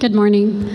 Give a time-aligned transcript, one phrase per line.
[0.00, 0.66] Good morning.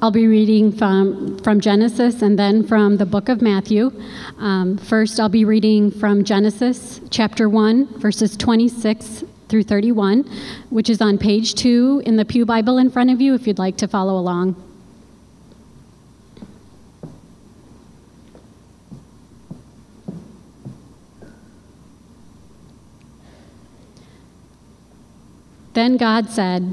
[0.00, 3.90] I'll be reading from, from Genesis and then from the book of Matthew.
[4.38, 10.22] Um, first, I'll be reading from Genesis chapter 1, verses 26 through 31,
[10.70, 13.58] which is on page 2 in the Pew Bible in front of you if you'd
[13.58, 14.54] like to follow along.
[25.72, 26.72] Then God said,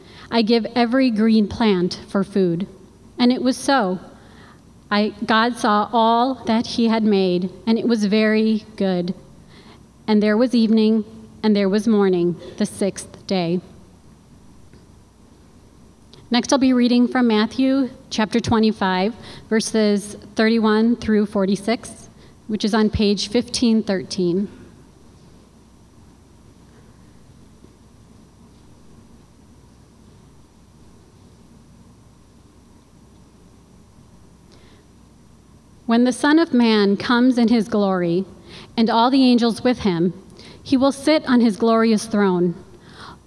[0.31, 2.65] I give every green plant for food.
[3.19, 3.99] And it was so.
[4.89, 9.13] I, God saw all that he had made, and it was very good.
[10.07, 11.03] And there was evening,
[11.43, 13.61] and there was morning, the sixth day.
[16.29, 19.13] Next, I'll be reading from Matthew chapter 25,
[19.49, 22.09] verses 31 through 46,
[22.47, 24.60] which is on page 1513.
[35.91, 38.23] When the Son of Man comes in his glory,
[38.77, 40.13] and all the angels with him,
[40.63, 42.55] he will sit on his glorious throne.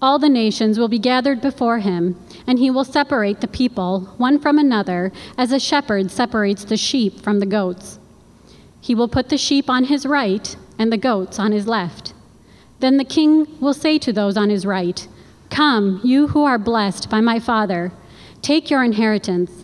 [0.01, 4.39] All the nations will be gathered before him, and he will separate the people one
[4.39, 7.99] from another as a shepherd separates the sheep from the goats.
[8.81, 12.15] He will put the sheep on his right and the goats on his left.
[12.81, 15.07] Then the king will say to those on his right,
[15.51, 17.93] Come, you who are blessed by my Father,
[18.41, 19.64] take your inheritance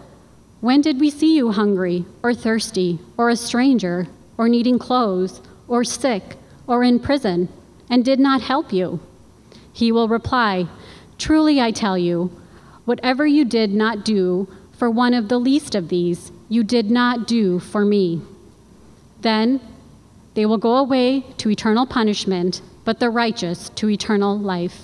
[0.61, 4.07] when did we see you hungry, or thirsty, or a stranger,
[4.37, 7.49] or needing clothes, or sick, or in prison,
[7.89, 8.99] and did not help you?
[9.73, 10.67] He will reply,
[11.17, 12.31] Truly I tell you,
[12.85, 17.27] whatever you did not do for one of the least of these, you did not
[17.27, 18.21] do for me.
[19.21, 19.59] Then
[20.35, 24.83] they will go away to eternal punishment, but the righteous to eternal life.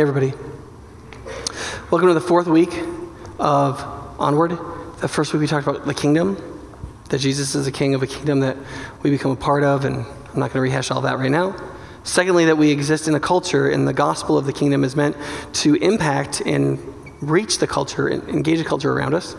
[0.00, 0.32] Hey, everybody.
[1.90, 2.72] Welcome to the fourth week
[3.38, 3.84] of
[4.18, 4.52] Onward.
[5.02, 6.38] The first week we talked about the kingdom,
[7.10, 8.56] that Jesus is a king of a kingdom that
[9.02, 11.54] we become a part of, and I'm not going to rehash all that right now.
[12.02, 15.18] Secondly, that we exist in a culture, and the gospel of the kingdom is meant
[15.56, 16.78] to impact and
[17.20, 19.36] reach the culture and engage the culture around us.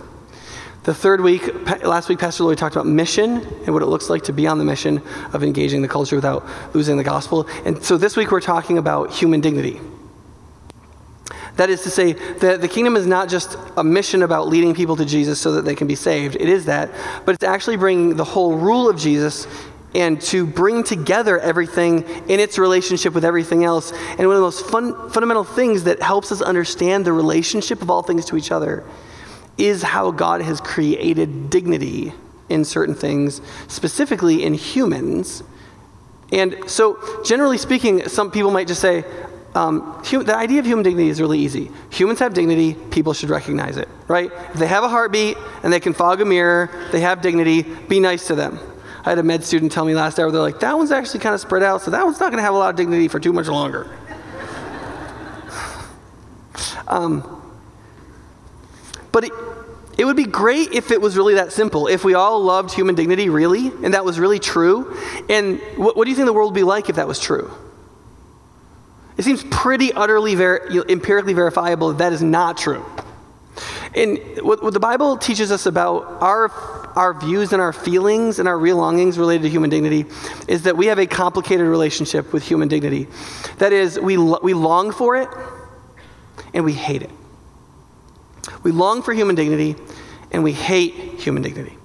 [0.84, 4.26] The third week, last week, Pastor Lloyd talked about mission and what it looks like
[4.26, 5.02] to be on the mission
[5.34, 7.48] of engaging the culture without losing the gospel.
[7.66, 9.82] And so this week we're talking about human dignity.
[11.58, 14.96] That is to say, that the kingdom is not just a mission about leading people
[14.96, 16.36] to Jesus so that they can be saved.
[16.36, 16.92] It is that,
[17.26, 19.48] but it's actually bringing the whole rule of Jesus
[19.94, 23.92] and to bring together everything in its relationship with everything else.
[23.92, 27.90] And one of the most fun, fundamental things that helps us understand the relationship of
[27.90, 28.86] all things to each other
[29.58, 32.14] is how God has created dignity
[32.48, 35.44] in certain things, specifically in humans.
[36.32, 39.04] And so, generally speaking, some people might just say,
[39.54, 41.72] um, the idea of human dignity is really easy.
[41.90, 44.32] Humans have dignity, people should recognize it, right?
[44.54, 48.00] If they have a heartbeat and they can fog a mirror, they have dignity, be
[48.00, 48.60] nice to them.
[49.04, 51.36] I had a med student tell me last hour, they're like, that one's actually kind
[51.36, 53.20] of spread out, so that one's not going to have a lot of dignity for
[53.20, 53.90] too much longer.
[56.88, 57.42] um,
[59.12, 59.34] but it,
[59.98, 61.88] it would be great if it was really that simple.
[61.88, 64.96] If we all loved human dignity, really, and that was really true.
[65.28, 67.52] And what, what do you think the world would be like if that was true?
[69.18, 72.86] It seems pretty utterly ver- empirically verifiable that that is not true.
[73.94, 76.50] And what, what the Bible teaches us about our,
[76.96, 80.06] our views and our feelings and our real longings related to human dignity
[80.48, 83.08] is that we have a complicated relationship with human dignity.
[83.58, 85.28] That is, we, we long for it
[86.54, 87.12] and we hate it.
[88.64, 89.76] We long for human dignity
[90.32, 91.78] and we hate human dignity.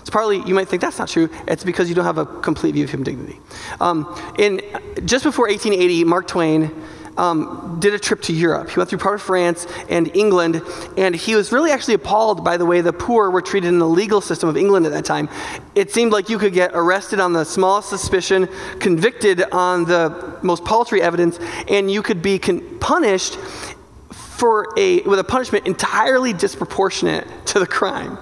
[0.00, 1.28] It's partly, you might think that's not true.
[1.46, 3.40] It's because you don't have a complete view of human dignity.
[3.80, 4.60] Um, in,
[5.04, 6.70] just before 1880, Mark Twain
[7.18, 8.70] um, did a trip to Europe.
[8.70, 10.62] He went through part of France and England,
[10.96, 13.88] and he was really actually appalled by the way the poor were treated in the
[13.88, 15.28] legal system of England at that time.
[15.74, 18.48] It seemed like you could get arrested on the smallest suspicion,
[18.78, 21.38] convicted on the most paltry evidence,
[21.68, 27.66] and you could be con- punished for a, with a punishment entirely disproportionate to the
[27.66, 28.16] crime.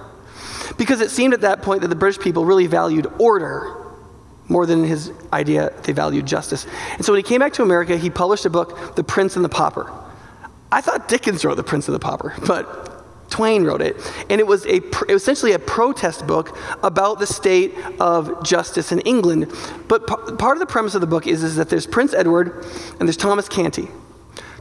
[0.77, 3.85] Because it seemed at that point that the British people really valued order
[4.49, 6.65] more than his idea they valued justice.
[6.93, 9.43] And so when he came back to America, he published a book, The Prince and
[9.43, 9.91] the Pauper.
[10.71, 13.95] I thought Dickens wrote The Prince and the Pauper, but Twain wrote it.
[14.29, 18.91] And it was, a, it was essentially a protest book about the state of justice
[18.91, 19.51] in England.
[19.87, 22.65] But p- part of the premise of the book is, is that there's Prince Edward
[22.99, 23.89] and there's Thomas Canty.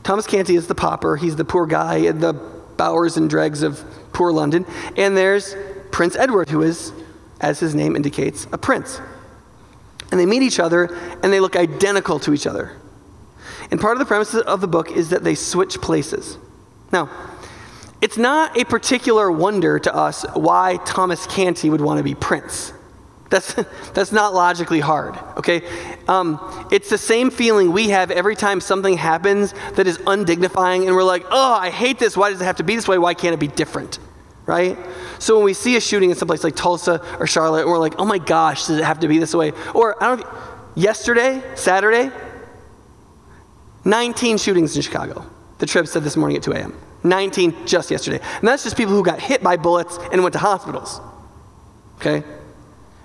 [0.02, 2.32] Thomas Canty is the pauper, he's the poor guy the
[2.76, 3.82] bowers and dregs of
[4.12, 4.66] poor London.
[4.96, 5.54] And there's
[5.90, 6.92] Prince Edward, who is,
[7.40, 9.00] as his name indicates, a prince.
[10.10, 12.76] And they meet each other and they look identical to each other.
[13.70, 16.38] And part of the premise of the book is that they switch places.
[16.92, 17.10] Now,
[18.00, 22.72] it's not a particular wonder to us why Thomas Canty would want to be prince.
[23.30, 23.54] That's,
[23.94, 25.62] that's not logically hard, okay?
[26.06, 26.38] Um,
[26.70, 31.04] it's the same feeling we have every time something happens that is undignifying, and we're
[31.04, 32.16] like, oh, I hate this.
[32.16, 32.98] Why does it have to be this way?
[32.98, 33.98] Why can't it be different?
[34.46, 34.78] Right?
[35.18, 37.96] So when we see a shooting in some place like Tulsa or Charlotte, we're like,
[37.98, 39.52] oh my gosh, does it have to be this way?
[39.74, 40.38] Or I don't know,
[40.76, 42.12] yesterday, Saturday,
[43.84, 45.26] 19 shootings in Chicago.
[45.58, 46.78] The Trib said this morning at 2 a.m.
[47.02, 48.20] 19 just yesterday.
[48.22, 51.00] And that's just people who got hit by bullets and went to hospitals.
[51.96, 52.16] Okay?
[52.16, 52.24] And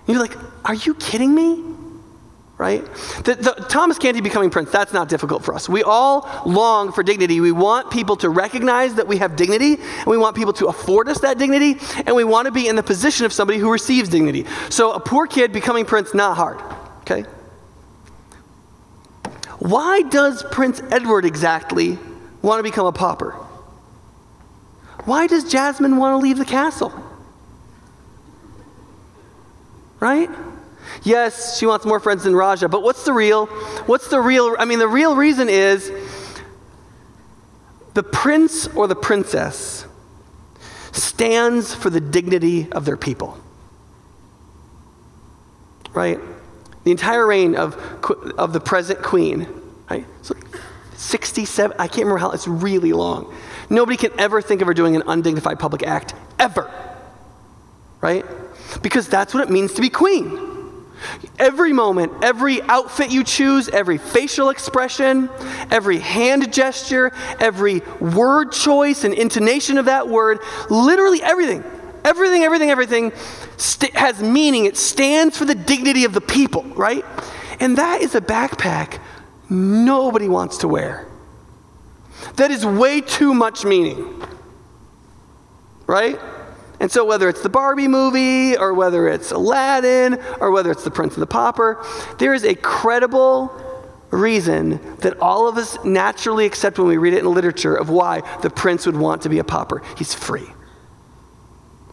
[0.07, 1.70] you're like, are you kidding me?
[2.61, 2.85] Right?
[3.23, 5.67] The, the, Thomas Canty becoming prince, that's not difficult for us.
[5.67, 7.41] We all long for dignity.
[7.41, 11.09] We want people to recognize that we have dignity, and we want people to afford
[11.09, 14.09] us that dignity, and we want to be in the position of somebody who receives
[14.09, 14.45] dignity.
[14.69, 16.61] So a poor kid becoming prince, not hard,
[16.99, 17.23] okay?
[19.57, 21.97] Why does Prince Edward exactly
[22.43, 23.31] want to become a pauper?
[25.05, 26.93] Why does Jasmine want to leave the castle?
[29.99, 30.29] Right?
[31.03, 33.47] Yes, she wants more friends than Rajah, but what's the real?
[33.85, 34.55] What's the real?
[34.59, 35.91] I mean, the real reason is
[37.93, 39.85] the prince or the princess
[40.91, 43.37] stands for the dignity of their people.
[45.93, 46.19] Right?
[46.83, 47.75] The entire reign of,
[48.37, 49.47] of the present queen,
[49.89, 50.05] right?
[50.21, 50.35] So
[50.95, 53.33] 67, I can't remember how, it's really long.
[53.69, 56.71] Nobody can ever think of her doing an undignified public act, ever.
[57.99, 58.25] Right?
[58.81, 60.51] Because that's what it means to be queen.
[61.39, 65.29] Every moment, every outfit you choose, every facial expression,
[65.69, 70.39] every hand gesture, every word choice and intonation of that word,
[70.69, 71.63] literally everything,
[72.03, 73.11] everything, everything, everything
[73.57, 74.65] st- has meaning.
[74.65, 77.05] It stands for the dignity of the people, right?
[77.59, 78.99] And that is a backpack
[79.49, 81.07] nobody wants to wear.
[82.35, 84.23] that is way too much meaning.
[85.87, 86.19] Right?
[86.81, 90.89] And so, whether it's the Barbie movie, or whether it's Aladdin, or whether it's The
[90.89, 91.85] Prince and the Pauper,
[92.17, 93.55] there is a credible
[94.09, 98.21] reason that all of us naturally accept when we read it in literature of why
[98.41, 99.83] the prince would want to be a pauper.
[99.95, 100.47] He's free.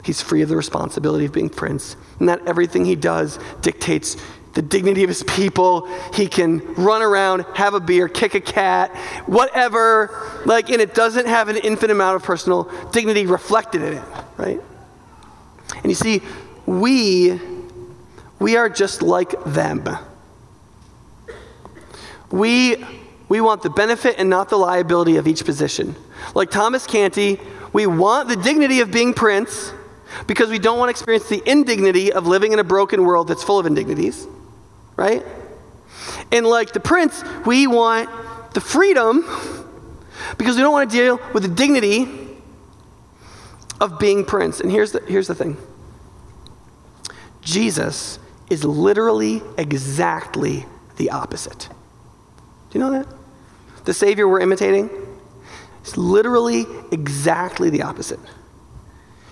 [0.05, 1.95] He's free of the responsibility of being prince.
[2.19, 4.17] And not everything he does dictates
[4.55, 5.87] the dignity of his people.
[6.15, 10.43] He can run around, have a beer, kick a cat, whatever.
[10.47, 14.05] Like, and it doesn't have an infinite amount of personal dignity reflected in it,
[14.39, 14.61] right?
[15.77, 16.23] And you see,
[16.67, 17.41] we
[18.39, 19.85] we are just like them.
[22.31, 22.85] We
[23.29, 25.95] we want the benefit and not the liability of each position.
[26.35, 27.41] Like Thomas Canty,
[27.73, 29.73] we want the dignity of being prince
[30.27, 33.45] because we don't want to experience the indignity of living in a broken world that's
[33.45, 34.27] full of indignities,
[34.97, 35.25] right?
[36.33, 38.09] And like the prince, we want
[38.55, 39.23] the freedom
[40.39, 42.28] because we don't want to deal with the dignity
[43.81, 44.61] of being prince.
[44.61, 45.57] And here's the, here's the thing
[47.43, 48.19] Jesus
[48.51, 50.67] is literally exactly
[50.97, 51.69] the opposite.
[52.71, 53.07] Do you know that?
[53.85, 54.91] The Savior we're imitating
[55.85, 58.21] is literally exactly the opposite.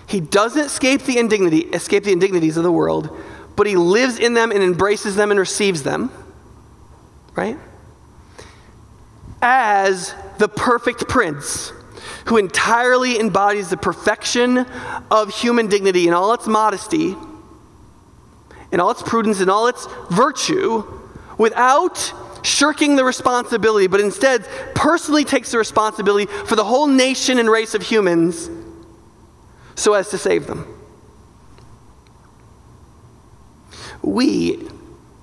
[0.07, 3.15] He doesn't escape the indignity, escape the indignities of the world,
[3.55, 6.11] but he lives in them and embraces them and receives them.
[7.35, 7.57] Right?
[9.41, 11.71] As the perfect prince
[12.25, 14.59] who entirely embodies the perfection
[15.09, 17.15] of human dignity in all its modesty,
[18.71, 20.83] in all its prudence, in all its virtue,
[21.37, 27.49] without shirking the responsibility, but instead personally takes the responsibility for the whole nation and
[27.49, 28.49] race of humans
[29.75, 30.73] so as to save them.
[34.01, 34.67] We,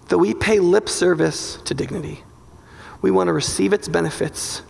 [0.08, 2.22] though we pay lip service to dignity,
[3.00, 4.62] we want to receive its benefits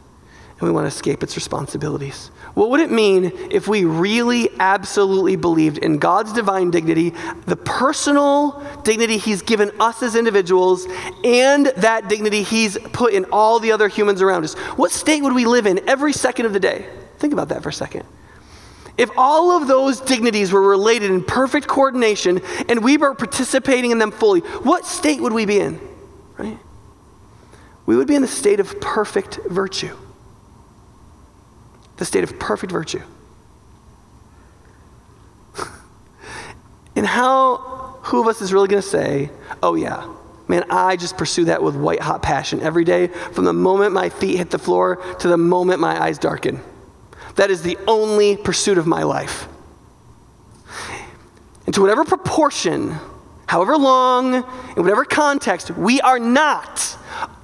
[0.61, 2.31] and we want to escape its responsibilities.
[2.55, 7.13] What would it mean if we really absolutely believed in God's divine dignity,
[7.47, 10.87] the personal dignity He's given us as individuals,
[11.25, 14.55] and that dignity He's put in all the other humans around us?
[14.77, 16.87] What state would we live in every second of the day?
[17.19, 18.05] Think about that for a second.
[18.97, 23.99] If all of those dignities were related in perfect coordination and we were participating in
[23.99, 25.81] them fully, what state would we be in?
[26.39, 26.59] Right?
[27.87, 29.97] We would be in the state of perfect virtue
[31.97, 33.03] the state of perfect virtue.
[36.97, 39.31] and how, who of us is really going to say,
[39.63, 40.13] oh, yeah,
[40.49, 44.09] man, I just pursue that with white hot passion every day from the moment my
[44.09, 46.61] feet hit the floor to the moment my eyes darken?
[47.37, 49.49] That is the only pursuit of my life.
[51.67, 52.95] And to whatever proportion,
[53.47, 56.97] however long, in whatever context, we are not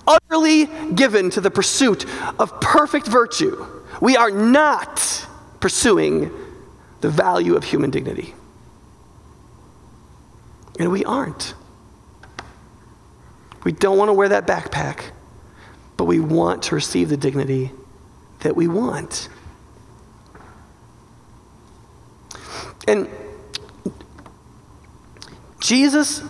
[0.07, 2.04] utterly given to the pursuit
[2.38, 3.66] of perfect virtue
[4.00, 5.26] we are not
[5.61, 6.30] pursuing
[7.00, 8.35] the value of human dignity.
[10.78, 11.54] And we aren't.
[13.64, 15.11] We don't want to wear that backpack,
[15.97, 17.73] but we want to receive the dignity
[18.40, 19.28] that we want.
[22.88, 23.09] And
[25.61, 26.23] Jesus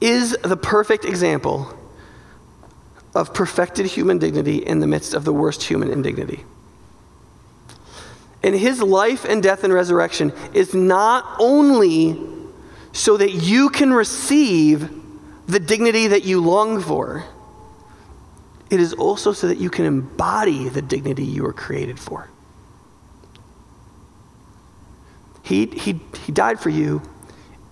[0.00, 1.72] is the perfect example
[3.14, 6.44] of perfected human dignity in the midst of the worst human indignity.
[8.42, 12.18] And his life and death and resurrection is not only
[12.92, 14.90] so that you can receive
[15.46, 17.24] the dignity that you long for,
[18.70, 22.28] it is also so that you can embody the dignity you were created for.
[25.42, 27.02] He, he, he died for you,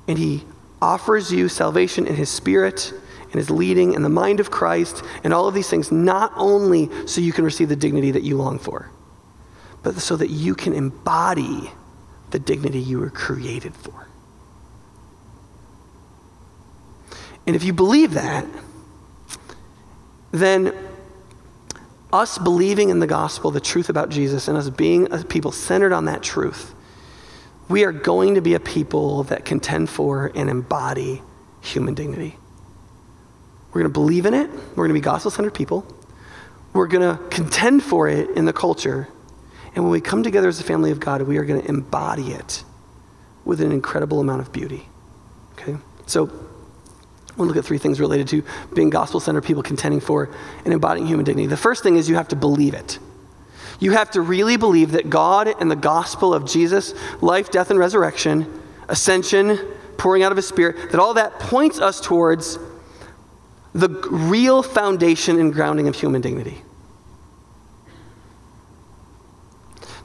[0.09, 0.43] and he
[0.83, 2.93] offers you salvation in his spirit
[3.31, 6.91] and his leading and the mind of Christ and all of these things, not only
[7.07, 8.91] so you can receive the dignity that you long for,
[9.83, 11.71] but so that you can embody
[12.31, 14.09] the dignity you were created for.
[17.47, 18.47] And if you believe that,
[20.31, 20.75] then
[22.13, 25.93] us believing in the gospel, the truth about Jesus, and us being a people centered
[25.93, 26.75] on that truth,
[27.69, 31.23] we are going to be a people that contend for and embody
[31.61, 32.37] human dignity.
[33.73, 34.51] We're going to believe in it.
[34.51, 35.87] We're going to be gospel centered people.
[36.73, 39.09] We're going to contend for it in the culture.
[39.75, 42.33] And when we come together as a family of God, we are going to embody
[42.33, 42.65] it
[43.45, 44.89] with an incredible amount of beauty.
[45.53, 45.77] Okay?
[46.07, 48.43] So, to look at three things related to
[48.75, 50.31] being gospel centered people contending for
[50.65, 51.47] and embodying human dignity.
[51.47, 52.99] The first thing is you have to believe it.
[53.81, 57.79] You have to really believe that God and the gospel of Jesus, life, death, and
[57.79, 59.57] resurrection, ascension,
[59.97, 62.59] pouring out of his spirit, that all that points us towards
[63.79, 66.63] the real foundation and grounding of human dignity.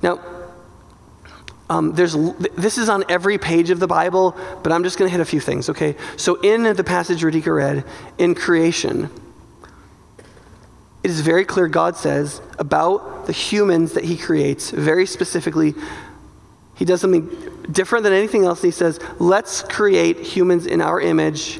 [0.03, 0.19] Now,
[1.69, 2.13] um, there's,
[2.55, 5.25] this is on every page of the Bible, but I'm just going to hit a
[5.25, 5.95] few things, okay?
[6.17, 7.85] So, in the passage Radhika read,
[8.19, 9.09] in creation,
[11.01, 15.73] it is very clear God says about the humans that He creates, very specifically,
[16.75, 17.27] He does something
[17.71, 18.61] different than anything else.
[18.61, 21.59] He says, Let's create humans in our image,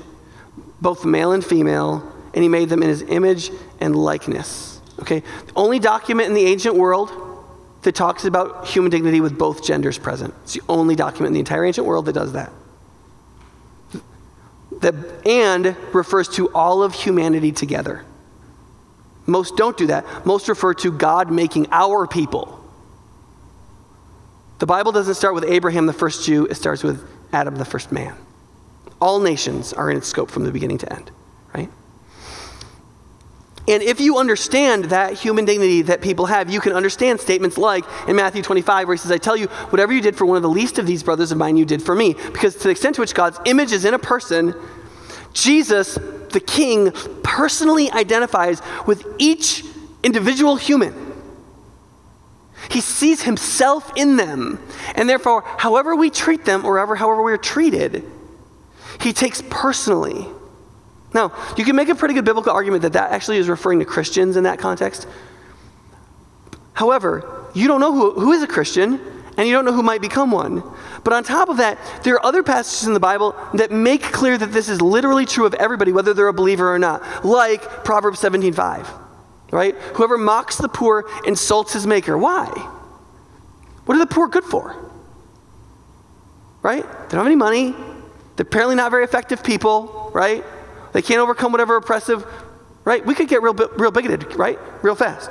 [0.84, 3.50] both male and female, and He made them in His image
[3.80, 4.82] and likeness.
[5.00, 5.22] Okay?
[5.22, 7.12] The only document in the ancient world
[7.82, 10.34] that talks about human dignity with both genders present.
[10.44, 12.52] It's the only document in the entire ancient world that does that.
[14.82, 18.04] That and refers to all of humanity together.
[19.26, 20.26] Most don't do that.
[20.26, 22.60] Most refer to God making our people.
[24.60, 27.92] The Bible doesn't start with Abraham, the first Jew, it starts with Adam, the first
[27.92, 28.16] man.
[29.00, 31.12] All nations are in its scope from the beginning to end,
[31.54, 31.70] right?
[33.68, 37.86] And if you understand that human dignity that people have, you can understand statements like
[38.08, 40.44] in Matthew 25, where he says, I tell you, whatever you did for one of
[40.44, 42.14] the least of these brothers of mine, you did for me.
[42.14, 44.54] Because to the extent to which God's image is in a person,
[45.32, 46.92] Jesus, the King,
[47.24, 49.64] personally identifies with each
[50.04, 51.14] individual human.
[52.70, 54.60] He sees himself in them.
[54.96, 58.04] And therefore, however we treat them, or however we're treated,
[59.00, 60.28] he takes personally
[61.14, 63.86] now, you can make a pretty good biblical argument that that actually is referring to
[63.86, 65.08] Christians in that context.
[66.74, 69.00] However, you don't know who, who is a Christian,
[69.38, 70.64] and you don't know who might become one.
[71.04, 74.38] But on top of that, there are other passages in the Bible that make clear
[74.38, 78.20] that this is literally true of everybody, whether they're a believer or not, like Proverbs
[78.20, 78.88] 17:5.
[79.52, 79.76] Right?
[79.96, 82.18] Whoever mocks the poor insults his maker.
[82.18, 82.48] Why?
[83.86, 84.76] What are the poor good for?
[86.64, 86.82] Right?
[86.82, 87.76] They don't have any money.
[88.36, 90.44] They're apparently not very effective people, right?
[90.94, 92.26] They can't overcome whatever oppressive,
[92.84, 93.06] right?
[93.06, 94.60] We could get real, real bigoted, right?
[94.82, 95.30] Real fast.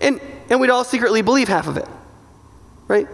[0.00, 1.88] And, and we'd all secretly believe half of it,
[2.86, 3.08] right?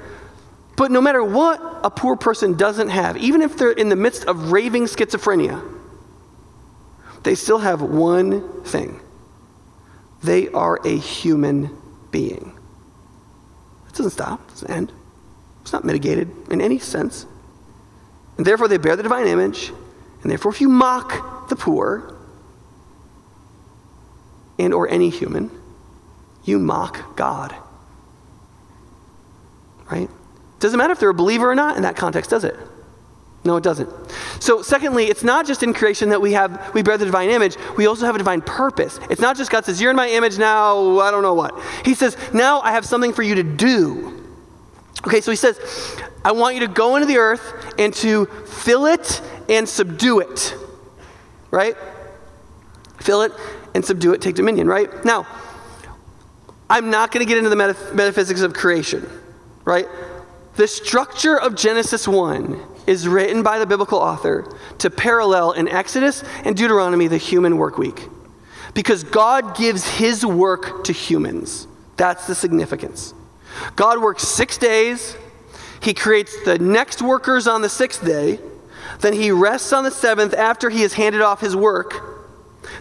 [0.77, 4.25] But no matter what a poor person doesn't have, even if they're in the midst
[4.25, 5.63] of raving schizophrenia,
[7.23, 9.01] they still have one thing
[10.23, 11.77] they are a human
[12.11, 12.59] being.
[13.89, 14.93] It doesn't stop, it doesn't end.
[15.61, 17.27] It's not mitigated in any sense.
[18.37, 19.73] And therefore, they bear the divine image
[20.25, 22.17] and therefore, if you mock the poor
[24.59, 25.51] and or any human,
[26.45, 27.55] you mock God.
[29.91, 30.09] Right?
[30.61, 32.57] Doesn't matter if they're a believer or not in that context, does it?
[33.45, 33.91] No, it doesn't.
[34.41, 37.59] So, secondly, it's not just in creation that we have we bear the divine image.
[37.77, 38.99] We also have a divine purpose.
[39.11, 41.55] It's not just God says, "You're in my image now." I don't know what.
[41.85, 44.14] He says, "Now I have something for you to do."
[45.07, 45.59] Okay, so he says,
[46.25, 50.55] "I want you to go into the earth and to fill it and subdue it.
[51.51, 51.77] Right?
[53.01, 53.33] Fill it
[53.75, 55.05] and subdue it, take dominion, right?
[55.05, 55.27] Now,
[56.71, 59.09] I'm not going to get into the metaph- metaphysics of creation,
[59.65, 59.87] right?
[60.57, 66.23] The structure of Genesis 1 is written by the biblical author to parallel in Exodus
[66.45, 68.09] and Deuteronomy the human work week.
[68.73, 71.67] Because God gives his work to humans.
[71.97, 73.15] That's the significance.
[73.77, 75.17] God works six days,
[75.81, 78.39] he creates the next workers on the sixth day,
[79.01, 82.15] then he rests on the seventh after he has handed off his work.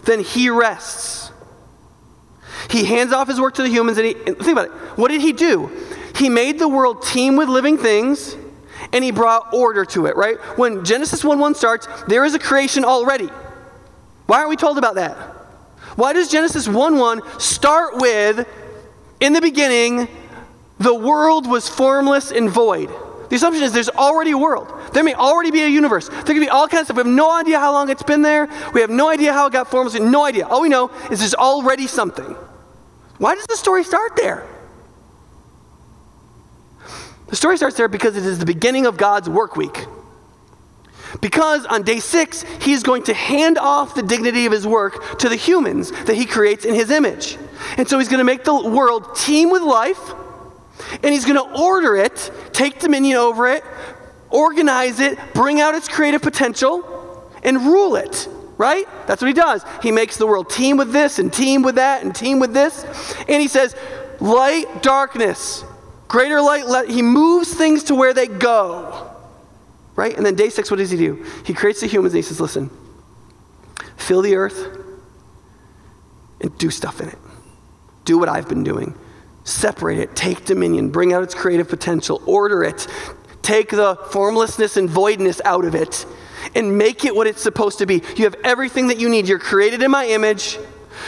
[0.04, 1.32] Then he rests.
[2.70, 4.72] He hands off his work to the humans, and, he, think about it.
[4.98, 5.70] What did he do?
[6.16, 8.36] He made the world teem with living things,
[8.92, 10.38] and he brought order to it, right?
[10.58, 13.30] When Genesis 1 1 starts, there is a creation already.
[14.28, 15.16] Why aren't we told about that?
[15.96, 18.48] Why does Genesis 1 1 start with,
[19.20, 20.08] in the beginning,
[20.84, 22.89] the world was formless and void?
[23.30, 24.72] The assumption is there's already a world.
[24.93, 26.08] There may already be a universe.
[26.08, 26.98] There could be all kinds of stuff.
[26.98, 28.48] We have no idea how long it's been there.
[28.74, 30.00] We have no idea how it got formed.
[30.00, 30.46] No idea.
[30.46, 32.36] All we know is there's already something.
[33.17, 34.48] Why does the story start there?
[37.28, 39.86] The story starts there because it is the beginning of God's work week.
[41.22, 45.30] Because on day six, he's going to hand off the dignity of his work to
[45.30, 47.38] the humans that he creates in his image.
[47.78, 50.13] And so he's going to make the world teem with life
[51.02, 53.64] and he's going to order it, take dominion over it,
[54.30, 58.28] organize it, bring out its creative potential, and rule it.
[58.56, 58.88] Right?
[59.08, 59.66] That's what he does.
[59.82, 62.86] He makes the world teem with this and teem with that and teem with this.
[63.28, 63.76] And he says,
[64.20, 65.64] light, darkness,
[66.08, 69.10] greater light, let, he moves things to where they go.
[69.96, 70.16] Right?
[70.16, 71.26] And then day six, what does he do?
[71.44, 72.70] He creates the humans and he says, listen,
[73.98, 74.78] fill the earth
[76.40, 77.18] and do stuff in it.
[78.06, 78.94] Do what I've been doing.
[79.44, 82.88] Separate it, take dominion, bring out its creative potential, order it,
[83.42, 86.06] take the formlessness and voidness out of it,
[86.56, 88.02] and make it what it's supposed to be.
[88.16, 89.28] You have everything that you need.
[89.28, 90.58] You're created in my image.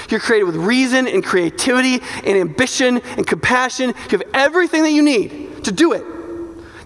[0.10, 3.94] You're created with reason and creativity and ambition and compassion.
[4.12, 6.04] You have everything that you need to do it.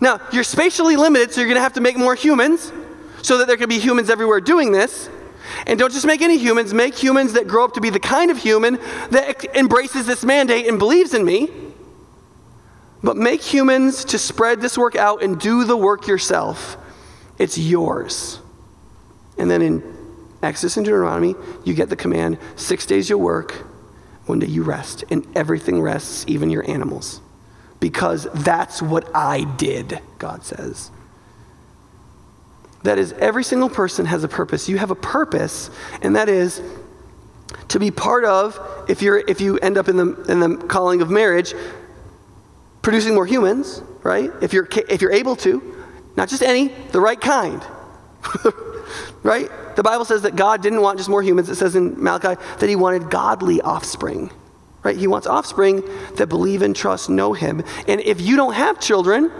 [0.02, 2.72] Now, you're spatially limited, so you're going to have to make more humans
[3.22, 5.10] so that there can be humans everywhere doing this.
[5.66, 8.32] And don't just make any humans, make humans that grow up to be the kind
[8.32, 8.80] of human
[9.12, 11.50] that embraces this mandate and believes in me.
[13.02, 16.78] But make humans to spread this work out and do the work yourself.
[17.38, 18.40] It's yours.
[19.38, 19.98] And then in
[20.44, 23.54] Exodus and Deuteronomy, you get the command six days you'll work,
[24.26, 27.22] one day you rest, and everything rests, even your animals.
[27.80, 30.92] Because that's what I did, God says.
[32.84, 34.70] That is, every single person has a purpose.
[34.70, 35.70] You have a purpose,
[36.02, 36.62] and that is
[37.70, 41.02] to be part of, if, you're, if you end up in the, in the calling
[41.02, 41.54] of marriage,
[42.82, 44.32] producing more humans, right?
[44.42, 45.76] If you're, if you're able to,
[46.16, 47.64] not just any, the right kind,
[49.24, 49.50] right?
[49.76, 51.50] The Bible says that God didn't want just more humans.
[51.50, 54.32] It says in Malachi that he wanted godly offspring,
[54.84, 54.98] right?
[54.98, 55.84] He wants offspring
[56.16, 57.64] that believe and trust, know him.
[57.88, 59.32] And if you don't have children,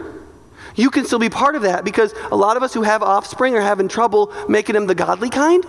[0.80, 3.56] you can still be part of that because a lot of us who have offspring
[3.56, 5.66] are having trouble making them the godly kind.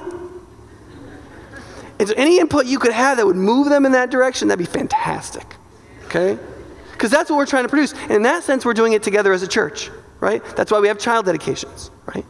[1.98, 4.64] And so any input you could have that would move them in that direction, that'd
[4.64, 5.44] be fantastic.
[6.06, 6.38] Okay?
[6.92, 7.92] Because that's what we're trying to produce.
[7.92, 10.44] And in that sense, we're doing it together as a church, right?
[10.56, 12.24] That's why we have child dedications, right?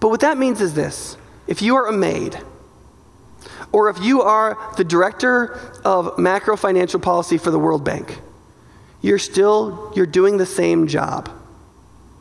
[0.00, 2.38] But what that means is this if you are a maid,
[3.72, 8.20] or if you are the director of macro financial policy for the World Bank,
[9.04, 11.26] you're still you're doing the same job.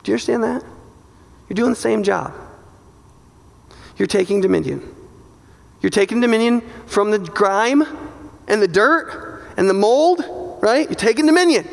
[0.03, 0.61] Do you understand that?
[1.47, 2.33] You're doing the same job.
[3.95, 4.93] You're taking dominion.
[5.79, 7.83] You're taking dominion from the grime
[8.49, 10.25] and the dirt and the mold,
[10.61, 10.85] right?
[10.85, 11.65] You're taking dominion.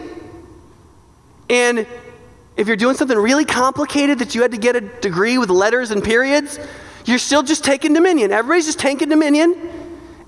[1.49, 1.89] And
[2.57, 5.91] if you're doing something really complicated that you had to get a degree with letters
[5.91, 6.61] and periods,
[7.05, 8.31] you're still just taking dominion.
[8.31, 9.70] Everybody's just taking dominion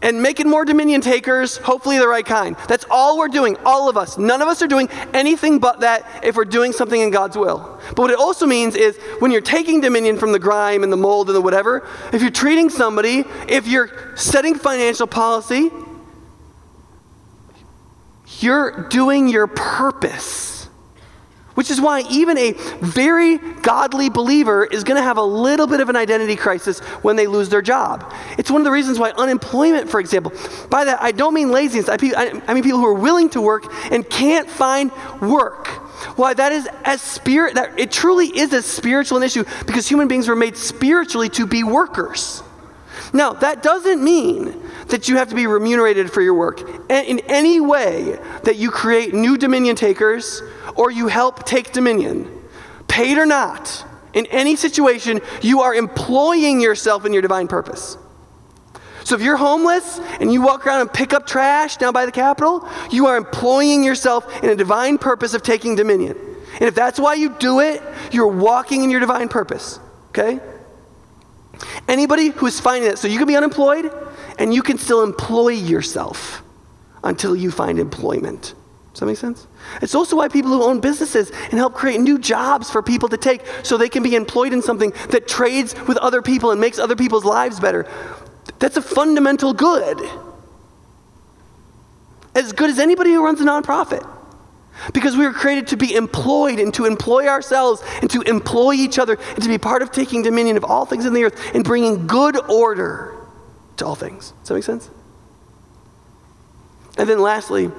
[0.02, 2.56] and making more dominion takers, hopefully the right kind.
[2.68, 4.18] That's all we're doing, all of us.
[4.18, 7.80] None of us are doing anything but that if we're doing something in God's will.
[7.88, 10.96] But what it also means is when you're taking dominion from the grime and the
[10.96, 15.70] mold and the whatever, if you're treating somebody, if you're setting financial policy,
[18.40, 20.61] you're doing your purpose.
[21.54, 25.80] Which is why even a very godly believer is going to have a little bit
[25.80, 28.10] of an identity crisis when they lose their job.
[28.38, 30.32] It's one of the reasons why unemployment, for example,
[30.70, 31.96] by that I don't mean laziness, I
[32.54, 35.68] mean people who are willing to work and can't find work.
[36.16, 40.28] Why that is as spirit that it truly is a spiritual issue because human beings
[40.28, 42.42] were made spiritually to be workers.
[43.12, 46.60] Now, that doesn't mean that you have to be remunerated for your work.
[46.90, 50.42] in any way that you create new dominion takers
[50.74, 52.30] or you help take dominion,
[52.88, 57.96] paid or not, in any situation, you are employing yourself in your divine purpose.
[59.04, 62.12] So if you're homeless and you walk around and pick up trash down by the
[62.12, 66.16] Capitol, you are employing yourself in a divine purpose of taking dominion.
[66.54, 69.80] And if that's why you do it, you're walking in your divine purpose.
[70.10, 70.40] Okay?
[71.88, 73.92] Anybody who's finding that, so you can be unemployed
[74.38, 76.42] and you can still employ yourself
[77.04, 78.54] until you find employment.
[78.92, 79.46] Does that make sense?
[79.80, 83.16] It's also why people who own businesses and help create new jobs for people to
[83.16, 86.78] take so they can be employed in something that trades with other people and makes
[86.78, 87.88] other people's lives better.
[88.58, 90.00] That's a fundamental good.
[92.34, 94.06] As good as anybody who runs a nonprofit.
[94.92, 98.98] Because we were created to be employed and to employ ourselves and to employ each
[98.98, 101.64] other and to be part of taking dominion of all things in the earth and
[101.64, 103.14] bringing good order
[103.76, 104.32] to all things.
[104.40, 104.90] Does that make sense?
[106.98, 107.70] And then lastly,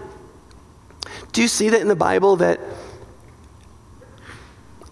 [1.32, 2.60] do you see that in the Bible that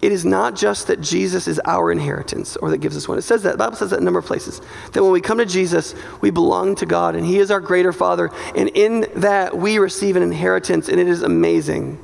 [0.02, 3.18] it is not just that Jesus is our inheritance or that gives us one.
[3.18, 3.52] It says that.
[3.52, 4.60] The Bible says that in a number of places.
[4.92, 7.92] That when we come to Jesus, we belong to God and He is our greater
[7.92, 8.30] Father.
[8.56, 12.00] And in that, we receive an inheritance and it is amazing.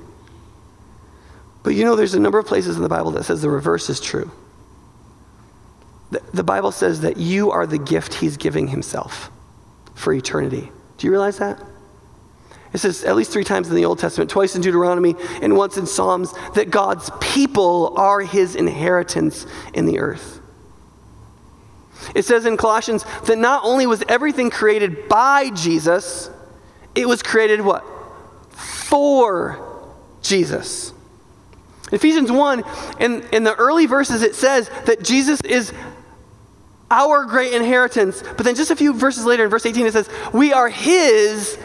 [1.64, 3.90] But you know, there's a number of places in the Bible that says the reverse
[3.90, 4.30] is true.
[6.12, 9.28] The, the Bible says that you are the gift He's giving Himself
[9.94, 10.70] for eternity.
[10.98, 11.60] Do you realize that?
[12.72, 15.76] It says at least three times in the Old Testament, twice in Deuteronomy, and once
[15.76, 20.40] in Psalms, that God's people are his inheritance in the earth.
[22.14, 26.30] It says in Colossians that not only was everything created by Jesus,
[26.94, 27.84] it was created what?
[28.52, 29.58] For
[30.22, 30.92] Jesus.
[31.90, 32.64] Ephesians 1,
[33.00, 35.72] in, in the early verses, it says that Jesus is
[36.90, 38.22] our great inheritance.
[38.36, 41.58] But then just a few verses later, in verse 18, it says, We are his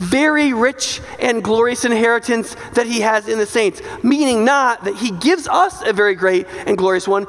[0.00, 5.10] very rich and glorious inheritance that he has in the saints, meaning not that he
[5.10, 7.26] gives us a very great and glorious one.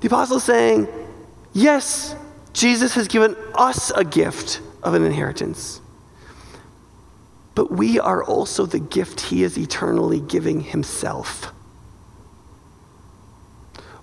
[0.00, 0.86] The apostle is saying,
[1.54, 2.14] Yes,
[2.52, 5.80] Jesus has given us a gift of an inheritance.
[7.54, 11.52] But we are also the gift he is eternally giving himself.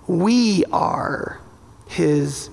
[0.08, 1.40] We are
[1.86, 2.50] his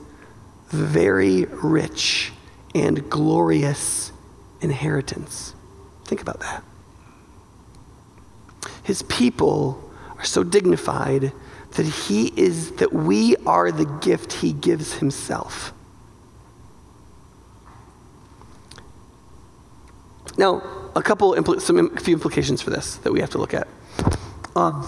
[0.67, 2.34] very rich
[2.75, 4.12] and glorious
[4.62, 5.54] inheritance.
[6.06, 6.63] Think about that.
[8.84, 11.32] His people are so dignified
[11.72, 15.72] that he is that we are the gift he gives himself.
[20.38, 20.62] Now,
[20.95, 23.67] a couple, impl- some, a few implications for this that we have to look at.
[24.56, 24.84] Um,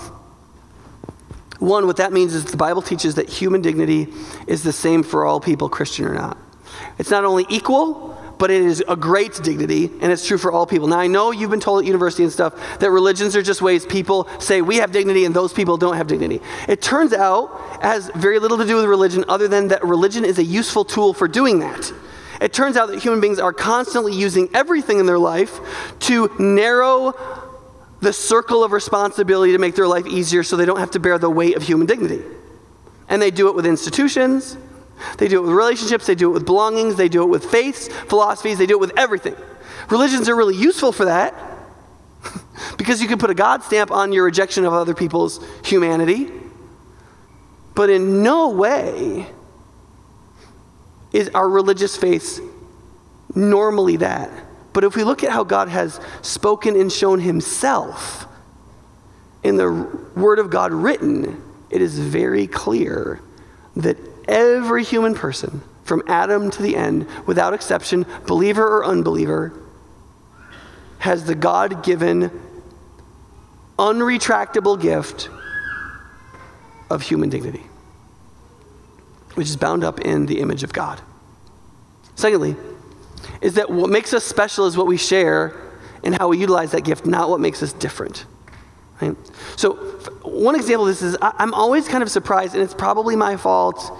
[1.60, 4.08] one, what that means is the Bible teaches that human dignity
[4.48, 6.38] is the same for all people, Christian or not.
[6.98, 10.66] It's not only equal, but it is a great dignity, and it's true for all
[10.66, 10.88] people.
[10.88, 13.86] Now, I know you've been told at university and stuff that religions are just ways
[13.86, 16.42] people say we have dignity and those people don't have dignity.
[16.68, 20.26] It turns out it has very little to do with religion, other than that religion
[20.26, 21.94] is a useful tool for doing that.
[22.42, 25.60] It turns out that human beings are constantly using everything in their life
[26.10, 27.14] to narrow
[28.00, 31.20] the circle of responsibility to make their life easier so they don't have to bear
[31.20, 32.24] the weight of human dignity.
[33.08, 34.58] And they do it with institutions,
[35.18, 37.88] they do it with relationships, they do it with belongings, they do it with faiths,
[37.88, 39.36] philosophies, they do it with everything.
[39.90, 41.34] Religions are really useful for that
[42.78, 46.30] because you can put a God stamp on your rejection of other people's humanity.
[47.74, 49.28] But in no way
[51.12, 52.40] is our religious faith
[53.36, 54.30] normally that.
[54.74, 58.26] But if we look at how God has spoken and shown himself
[59.44, 59.70] in the
[60.16, 63.22] Word of God written, it is very clear
[63.76, 63.98] that
[64.32, 69.54] every human person, from Adam to the end, without exception, believer or unbeliever,
[71.00, 72.32] has the God given,
[73.78, 75.30] unretractable gift
[76.90, 77.64] of human dignity,
[79.34, 81.02] which is bound up in the image of God.
[82.16, 82.56] Secondly,
[83.42, 85.60] is that what makes us special is what we share
[86.04, 88.26] and how we utilize that gift, not what makes us different.
[89.02, 89.16] Right?
[89.56, 89.76] So,
[90.22, 93.38] one example of this is I, I'm always kind of surprised, and it's probably my
[93.38, 93.92] fault,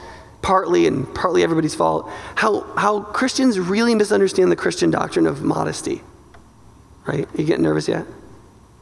[0.42, 6.02] partly, and partly everybody's fault, how, how Christians really misunderstand the Christian doctrine of modesty.
[7.06, 7.28] Right?
[7.36, 8.06] You getting nervous yet?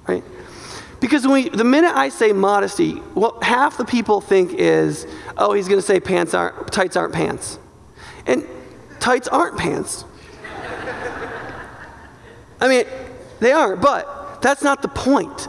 [0.08, 0.24] Right?
[1.00, 5.54] Because when we, the minute I say modesty, what half the people think is, oh,
[5.54, 7.58] he's going to say pants aren't, tights aren't pants.
[8.26, 8.46] And
[9.00, 10.04] tights aren't pants.
[12.62, 12.86] I mean,
[13.40, 15.48] they are, but that's not the point.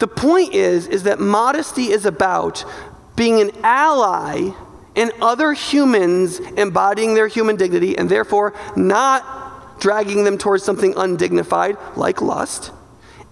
[0.00, 2.64] The point is, is that modesty is about
[3.14, 4.50] being an ally
[5.00, 11.78] in other humans embodying their human dignity and therefore not dragging them towards something undignified
[11.96, 12.70] like lust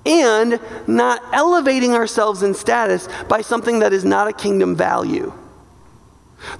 [0.06, 5.30] and not elevating ourselves in status by something that is not a kingdom value.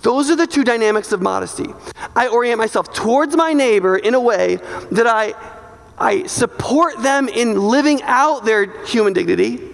[0.03, 1.73] Those are the two dynamics of modesty.
[2.15, 4.57] I orient myself towards my neighbor in a way
[4.93, 5.35] that I
[6.01, 9.68] I support them in living out their human dignity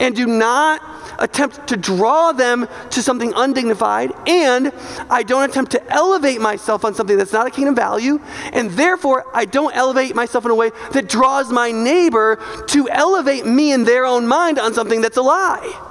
[0.00, 0.82] and do not
[1.18, 4.72] attempt to draw them to something undignified, and
[5.10, 8.20] I don't attempt to elevate myself on something that's not a kingdom value,
[8.52, 13.46] and therefore I don't elevate myself in a way that draws my neighbor to elevate
[13.46, 15.84] me in their own mind on something that's a lie.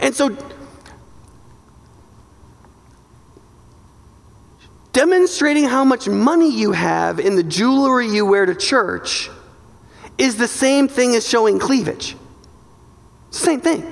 [0.00, 0.36] And so
[4.92, 9.28] demonstrating how much money you have in the jewelry you wear to church
[10.18, 12.16] is the same thing as showing cleavage.
[13.30, 13.90] Same thing.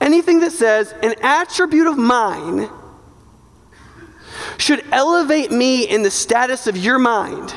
[0.00, 2.68] Anything that says an attribute of mine
[4.58, 7.54] should elevate me in the status of your mind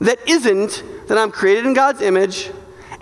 [0.00, 2.50] that isn't that I'm created in God's image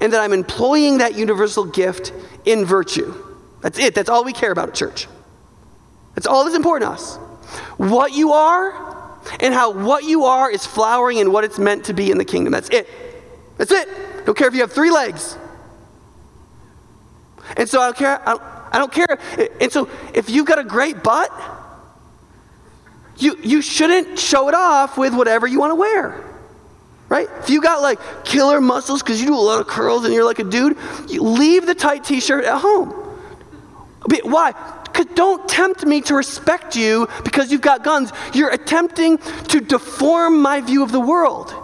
[0.01, 2.13] and that I'm employing that universal gift
[2.45, 3.15] in virtue.
[3.61, 3.95] That's it.
[3.95, 5.07] That's all we care about at church.
[6.15, 7.17] That's all that's important to us.
[7.77, 9.00] What you are
[9.41, 12.25] and how what you are is flowering in what it's meant to be in the
[12.25, 12.53] kingdom.
[12.53, 12.89] That's it.
[13.57, 13.89] That's it.
[14.25, 15.37] Don't care if you have three legs.
[17.57, 18.29] And so I don't care.
[18.29, 19.19] I don't, I don't care.
[19.61, 21.31] And so if you've got a great butt,
[23.19, 26.25] you, you shouldn't show it off with whatever you want to wear.
[27.09, 27.29] Right?
[27.41, 30.25] If you got like killer muscles because you do a lot of curls and you're
[30.25, 30.79] like a dude,
[31.09, 32.91] you leave the tight t shirt at home.
[34.23, 34.55] Why?
[35.15, 38.13] Don't tempt me to respect you because you've got guns.
[38.33, 41.55] You're attempting to deform my view of the world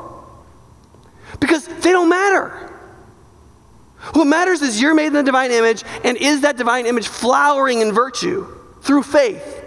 [1.41, 2.67] because they don't matter.
[4.13, 7.81] What matters is you're made in the divine image, and is that divine image flowering
[7.81, 8.47] in virtue
[8.83, 9.65] through faith?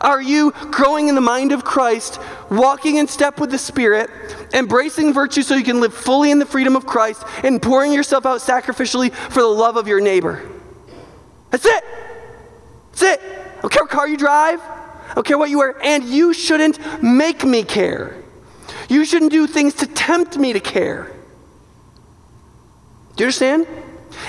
[0.00, 4.10] Are you growing in the mind of Christ, walking in step with the Spirit,
[4.54, 8.24] embracing virtue so you can live fully in the freedom of Christ, and pouring yourself
[8.24, 10.48] out sacrificially for the love of your neighbor?
[11.50, 11.84] That's it.
[13.00, 13.20] That's it.
[13.58, 14.60] I don't care what car you drive.
[14.60, 15.76] I don't care what you wear.
[15.82, 18.16] And you shouldn't make me care.
[18.88, 21.10] You shouldn't do things to tempt me to care.
[23.16, 23.66] Do you understand?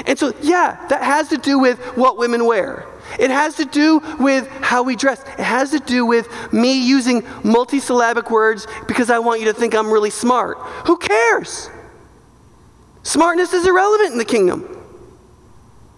[0.06, 2.86] And so, yeah, that has to do with what women wear.
[3.20, 5.22] It has to do with how we dress.
[5.22, 9.76] It has to do with me using multisyllabic words because I want you to think
[9.76, 10.58] I'm really smart.
[10.88, 11.70] Who cares?
[13.04, 14.62] Smartness is irrelevant in the kingdom.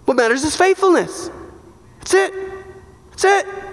[0.06, 1.30] What matters is faithfulness.
[2.00, 2.53] That's it.
[3.24, 3.64] That's it.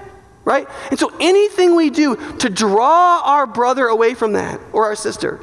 [0.44, 0.66] Right?
[0.90, 5.40] And so anything we do to draw our brother away from that or our sister,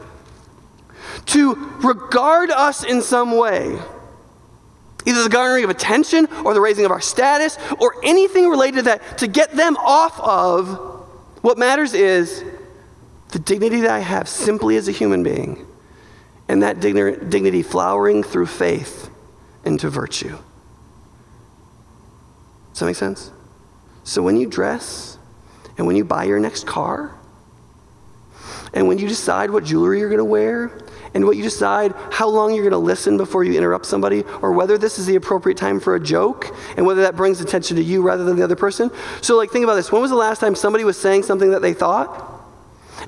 [1.28, 3.80] to regard us in some way,
[5.06, 8.82] either the garnering of attention or the raising of our status or anything related to
[8.84, 10.70] that, to get them off of
[11.42, 12.44] what matters is
[13.30, 15.66] the dignity that I have simply as a human being,
[16.48, 19.10] and that dignity flowering through faith
[19.64, 20.38] into virtue.
[22.72, 23.32] Does that make sense?
[24.08, 25.18] So when you dress,
[25.78, 27.14] and when you buy your next car,
[28.74, 30.80] and when you decide what jewelry you're going to wear,
[31.14, 34.54] and what you decide how long you're going to listen before you interrupt somebody, or
[34.54, 37.84] whether this is the appropriate time for a joke, and whether that brings attention to
[37.84, 38.90] you rather than the other person.
[39.22, 39.92] So, like, think about this.
[39.92, 42.32] When was the last time somebody was saying something that they thought?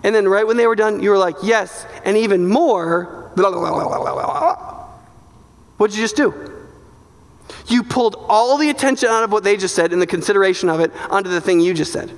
[0.04, 3.32] And then, right when they were done, you were like, yes, and even more.
[5.78, 6.59] What'd you just do?
[7.68, 10.80] You pulled all the attention out of what they just said and the consideration of
[10.80, 12.12] it onto the thing you just said.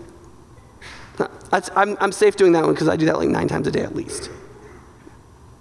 [1.76, 3.82] I'm, I'm safe doing that one because I do that like nine times a day
[3.82, 4.30] at least.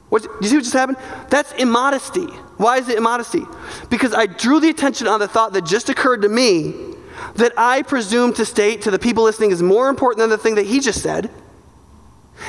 [0.09, 0.99] What, do you see what just happened?
[1.29, 2.27] That's immodesty.
[2.57, 3.43] Why is it immodesty?
[3.91, 6.75] Because I drew the attention on the thought that just occurred to me
[7.37, 10.57] that I presume to state to the people listening is more important than the thing
[10.57, 11.31] that he just said.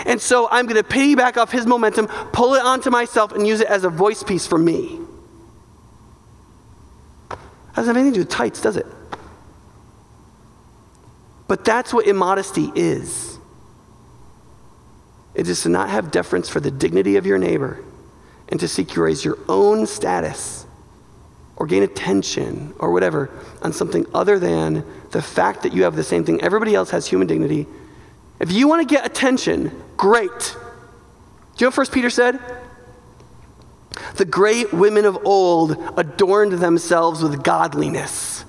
[0.05, 3.59] And so I'm going to piggyback off his momentum, pull it onto myself, and use
[3.59, 4.99] it as a voice piece for me.
[7.75, 8.85] Doesn't have anything to do with tights, does it?
[11.47, 13.37] But that's what immodesty is.
[15.33, 17.83] It is to not have deference for the dignity of your neighbor
[18.49, 20.65] and to seek to raise your own status
[21.55, 23.29] or gain attention or whatever
[23.61, 26.41] on something other than the fact that you have the same thing.
[26.41, 27.67] Everybody else has human dignity.
[28.39, 30.29] If you want to get attention, great.
[30.29, 30.35] Do
[31.57, 32.39] you know what First Peter said?
[34.15, 38.45] The great women of old adorned themselves with godliness,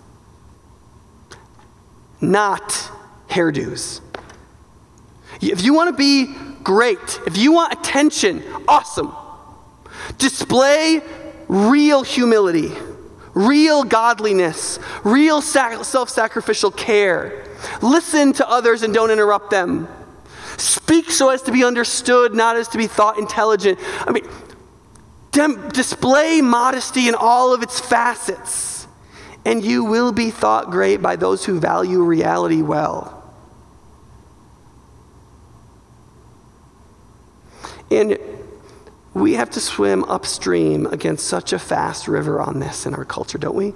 [2.21, 2.91] not
[3.29, 4.01] hairdos.
[5.41, 7.21] If you want to be great.
[7.27, 9.15] If you want attention, awesome.
[10.19, 11.03] Display
[11.49, 12.73] real humility,
[13.35, 17.45] real godliness, real self sacrificial care.
[17.81, 19.89] Listen to others and don't interrupt them.
[20.57, 23.79] Speak so as to be understood, not as to be thought intelligent.
[24.07, 24.29] I mean,
[25.33, 28.87] dem- display modesty in all of its facets,
[29.45, 33.19] and you will be thought great by those who value reality well.
[37.91, 38.19] And
[39.13, 43.37] we have to swim upstream against such a fast river on this in our culture,
[43.37, 43.75] don't we?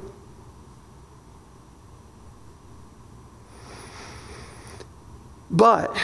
[5.51, 5.95] But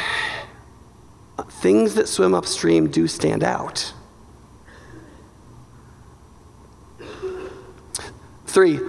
[1.49, 3.93] things that swim upstream do stand out.
[8.53, 8.81] Three,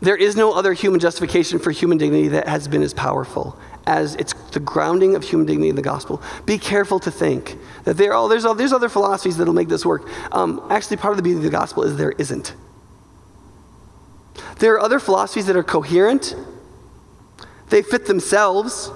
[0.00, 4.16] there is no other human justification for human dignity that has been as powerful as
[4.16, 6.20] it's the grounding of human dignity in the gospel.
[6.46, 10.08] Be careful to think that there, oh, there's, there's other philosophies that'll make this work.
[10.32, 12.56] Um, actually, part of the beauty of the gospel is there isn't.
[14.58, 16.34] There are other philosophies that are coherent,
[17.68, 18.90] they fit themselves,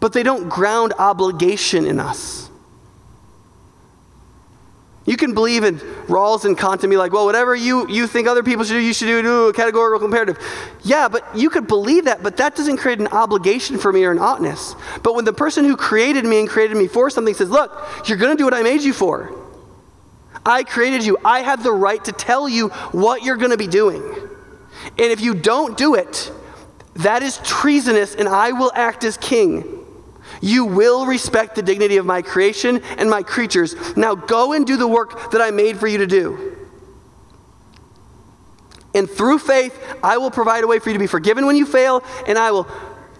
[0.00, 2.45] but they don't ground obligation in us.
[5.06, 5.76] You can believe in
[6.08, 8.80] Rawls and Kant and be like, well, whatever you, you think other people should do,
[8.80, 10.36] you should do, do a categorical imperative.
[10.82, 14.10] Yeah, but you could believe that, but that doesn't create an obligation for me or
[14.10, 14.74] an oughtness.
[15.04, 17.72] But when the person who created me and created me for something says, look,
[18.06, 19.32] you're going to do what I made you for.
[20.44, 21.18] I created you.
[21.24, 24.02] I have the right to tell you what you're going to be doing.
[24.02, 26.32] And if you don't do it,
[26.96, 29.75] that is treasonous, and I will act as king.
[30.40, 33.74] You will respect the dignity of my creation and my creatures.
[33.96, 36.56] Now go and do the work that I made for you to do.
[38.94, 41.66] And through faith, I will provide a way for you to be forgiven when you
[41.66, 42.66] fail, and I will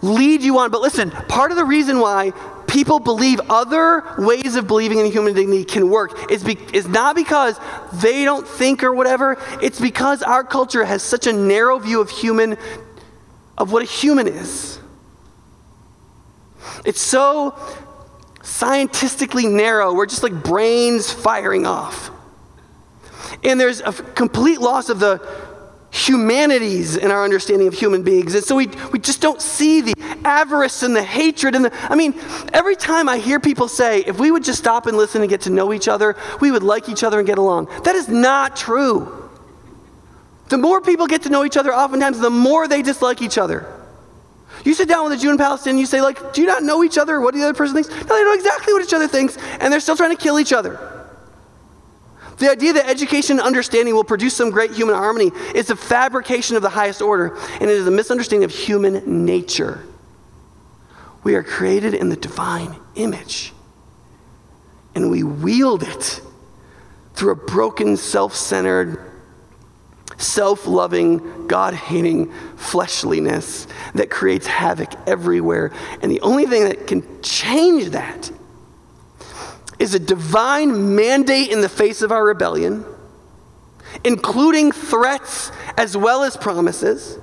[0.01, 0.71] lead you on.
[0.71, 2.31] But listen, part of the reason why
[2.67, 7.15] people believe other ways of believing in human dignity can work is, be, is not
[7.15, 7.59] because
[7.93, 9.37] they don't think or whatever.
[9.61, 12.57] It's because our culture has such a narrow view of human,
[13.57, 14.76] of what a human is.
[16.85, 17.55] It's so
[18.43, 19.93] scientifically narrow.
[19.93, 22.11] We're just like brains firing off.
[23.43, 25.21] And there's a complete loss of the
[25.91, 28.35] humanities in our understanding of human beings.
[28.35, 31.55] And so we, we just don't see the avarice and the hatred.
[31.55, 32.13] And the, I mean,
[32.53, 35.41] every time I hear people say, if we would just stop and listen and get
[35.41, 37.67] to know each other, we would like each other and get along.
[37.83, 39.29] That is not true.
[40.49, 43.76] The more people get to know each other, oftentimes the more they dislike each other.
[44.63, 46.83] You sit down with a Jew and Palestinian, you say, like, do you not know
[46.83, 47.21] each other?
[47.21, 47.89] What do the other person thinks?
[47.89, 50.53] No, they know exactly what each other thinks, and they're still trying to kill each
[50.53, 50.97] other.
[52.37, 56.55] The idea that education and understanding will produce some great human harmony is a fabrication
[56.55, 59.83] of the highest order, and it is a misunderstanding of human nature.
[61.23, 63.53] We are created in the divine image,
[64.93, 66.21] and we wield it
[67.15, 69.06] through a broken, self centered,
[70.17, 75.71] self loving, God hating fleshliness that creates havoc everywhere.
[76.01, 78.31] And the only thing that can change that
[79.79, 82.83] is a divine mandate in the face of our rebellion,
[84.03, 87.19] including threats as well as promises,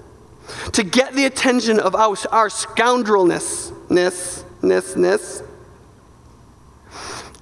[0.73, 5.43] to get the attention of our, our scoundrelness, ness, ness, ness.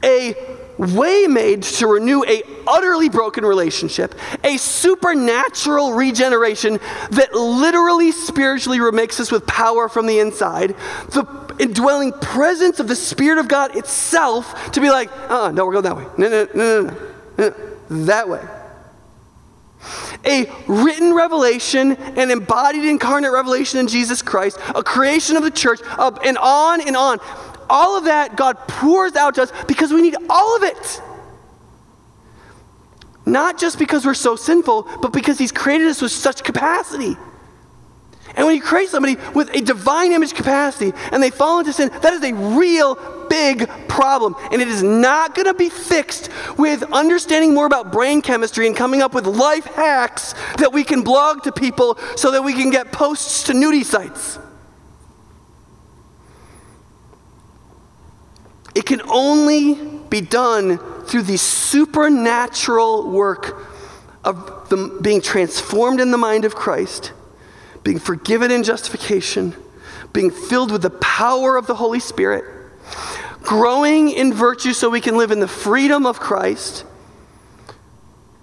[0.05, 0.35] A
[0.79, 4.15] way made to renew a utterly broken relationship,
[4.45, 6.79] a supernatural regeneration
[7.11, 10.75] that literally spiritually remakes us with power from the inside,
[11.11, 15.81] the indwelling presence of the Spirit of God itself to be like, uh, no, we're
[15.81, 16.07] going that way.
[16.17, 16.97] No, no, no, no,
[17.39, 17.55] no,
[17.89, 18.05] no.
[18.07, 18.43] that way.
[20.25, 25.81] A written revelation, an embodied incarnate revelation in Jesus Christ, a creation of the church,
[25.85, 27.19] uh, and on and on.
[27.73, 31.03] All of that God pours out to us because we need all of it.
[33.25, 37.17] Not just because we're so sinful, but because He's created us with such capacity.
[38.35, 41.89] And when you create somebody with a divine image capacity and they fall into sin,
[42.03, 42.99] that is a real
[43.31, 44.37] big problem.
[44.53, 48.77] And it is not going to be fixed with understanding more about brain chemistry and
[48.77, 52.69] coming up with life hacks that we can blog to people so that we can
[52.69, 54.39] get posts to nudie sites.
[58.75, 59.75] It can only
[60.09, 63.69] be done through the supernatural work
[64.25, 67.13] of the, being transformed in the mind of Christ
[67.85, 69.55] being forgiven in justification,
[70.13, 72.45] being filled with the power of the Holy Spirit,
[73.43, 76.85] growing in virtue so we can live in the freedom of Christ,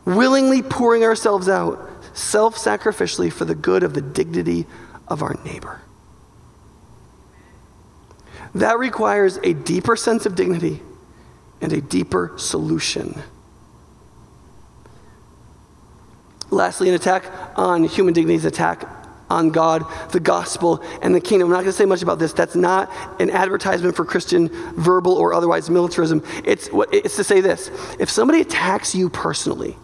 [0.06, 4.66] willingly pouring ourselves out self sacrificially for the good of the dignity
[5.08, 5.82] of our neighbor.
[8.60, 10.82] That requires a deeper sense of dignity
[11.62, 13.22] and a deeper solution.
[16.52, 18.86] Lastly, an attack on human dignity is an attack
[19.30, 21.48] on God, the gospel, and the kingdom.
[21.48, 22.34] I'm not going to say much about this.
[22.34, 22.92] That's not
[23.22, 26.22] an advertisement for Christian verbal or otherwise militarism.
[26.44, 29.78] It's, what, it's to say this if somebody attacks you personally,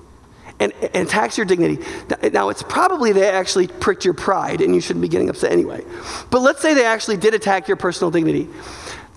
[0.59, 1.83] and, and attacks your dignity.
[2.31, 5.83] Now, it's probably they actually pricked your pride and you shouldn't be getting upset anyway.
[6.29, 8.47] But let's say they actually did attack your personal dignity.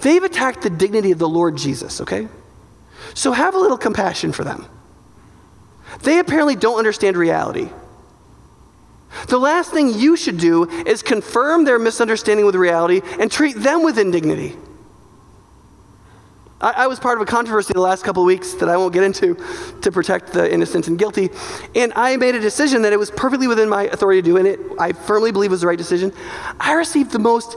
[0.01, 2.29] They've attacked the dignity of the Lord Jesus, okay?
[3.15, 4.67] So have a little compassion for them.
[6.03, 7.69] They apparently don't understand reality.
[9.29, 13.83] The last thing you should do is confirm their misunderstanding with reality and treat them
[13.83, 14.57] with indignity.
[16.61, 19.05] I, I was part of a controversy the last couple weeks that I won't get
[19.05, 19.37] into
[19.83, 21.31] to protect the innocent and guilty.
[21.75, 24.47] And I made a decision that it was perfectly within my authority to do, and
[24.47, 26.13] it I firmly believe was the right decision.
[26.59, 27.57] I received the most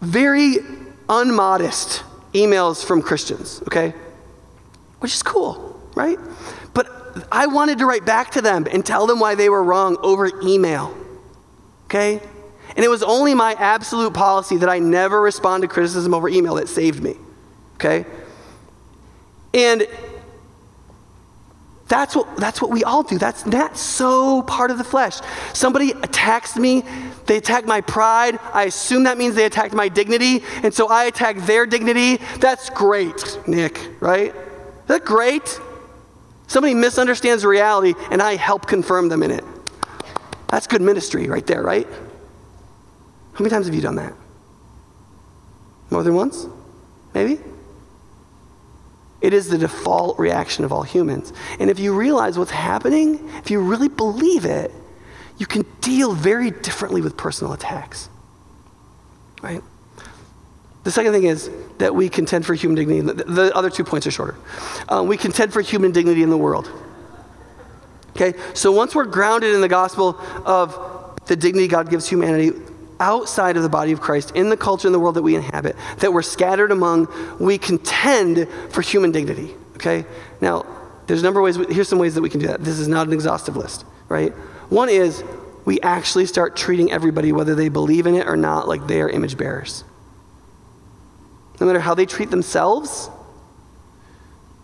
[0.00, 0.56] very
[1.08, 3.94] unmodest emails from Christians, okay?
[4.98, 6.18] Which is cool, right?
[6.72, 9.96] But I wanted to write back to them and tell them why they were wrong
[10.02, 10.96] over email.
[11.84, 12.20] Okay?
[12.76, 16.56] And it was only my absolute policy that I never respond to criticism over email
[16.56, 17.16] that saved me.
[17.74, 18.04] Okay?
[19.52, 19.86] And
[21.86, 23.18] that's what, that's what we all do.
[23.18, 25.20] That's not so part of the flesh.
[25.52, 26.82] Somebody attacks me,
[27.26, 28.40] they attack my pride.
[28.52, 32.16] I assume that means they attacked my dignity, and so I attack their dignity.
[32.40, 34.34] That's great, Nick, right?
[34.34, 35.60] Is that great?
[36.46, 39.44] Somebody misunderstands reality and I help confirm them in it.
[40.48, 41.86] That's good ministry right there, right?
[43.34, 44.14] How many times have you done that?
[45.90, 46.46] More than once?
[47.14, 47.40] Maybe?
[49.20, 51.32] It is the default reaction of all humans.
[51.58, 54.70] And if you realize what's happening, if you really believe it,
[55.38, 58.08] you can deal very differently with personal attacks.
[59.42, 59.62] Right?
[60.84, 63.00] The second thing is that we contend for human dignity.
[63.00, 64.36] The, the other two points are shorter.
[64.88, 66.70] Um, we contend for human dignity in the world.
[68.10, 68.34] Okay?
[68.52, 72.52] So once we're grounded in the gospel of the dignity God gives humanity
[73.00, 75.76] outside of the body of Christ, in the culture and the world that we inhabit,
[75.98, 79.54] that we're scattered among, we contend for human dignity.
[79.76, 80.04] Okay?
[80.40, 80.64] Now,
[81.06, 82.64] There's a number of ways, here's some ways that we can do that.
[82.64, 84.32] This is not an exhaustive list, right?
[84.70, 85.22] One is
[85.64, 89.08] we actually start treating everybody, whether they believe in it or not, like they are
[89.08, 89.84] image bearers.
[91.60, 93.10] No matter how they treat themselves,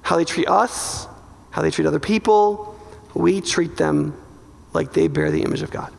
[0.03, 1.07] how they treat us,
[1.51, 2.79] how they treat other people,
[3.15, 4.17] we treat them
[4.73, 5.93] like they bear the image of God,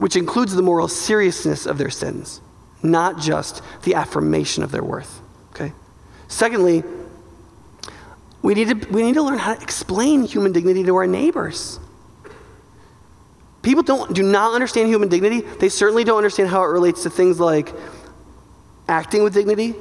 [0.00, 2.40] which includes the moral seriousness of their sins,
[2.82, 5.20] not just the affirmation of their worth.
[5.50, 5.74] Okay?
[6.26, 6.82] Secondly,
[8.40, 11.78] we need, to, we need to learn how to explain human dignity to our neighbors.
[13.60, 15.42] People don't, do not understand human dignity.
[15.42, 17.74] They certainly don't understand how it relates to things like
[18.88, 19.74] acting with dignity,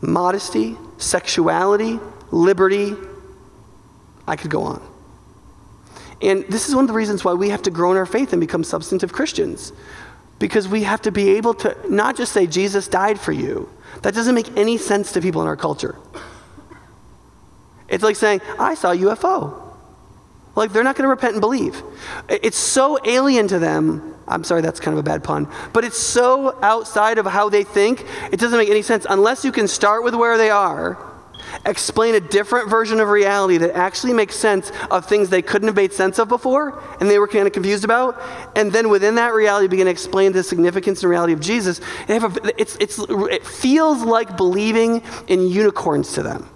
[0.00, 2.00] modesty, sexuality,
[2.32, 2.96] liberty.
[4.26, 4.89] I could go on.
[6.22, 8.32] And this is one of the reasons why we have to grow in our faith
[8.32, 9.72] and become substantive Christians.
[10.38, 13.68] Because we have to be able to not just say, Jesus died for you.
[14.02, 15.96] That doesn't make any sense to people in our culture.
[17.88, 19.70] It's like saying, I saw a UFO.
[20.56, 21.82] Like, they're not going to repent and believe.
[22.28, 24.14] It's so alien to them.
[24.26, 25.48] I'm sorry, that's kind of a bad pun.
[25.72, 29.52] But it's so outside of how they think, it doesn't make any sense unless you
[29.52, 30.98] can start with where they are,
[31.66, 35.76] explain a different version of reality that actually makes sense of things they couldn't have
[35.76, 38.20] made sense of before and they were kind of confused about.
[38.56, 41.80] And then within that reality, begin to explain the significance and reality of Jesus.
[42.08, 46.48] A, it's, it's, it feels like believing in unicorns to them.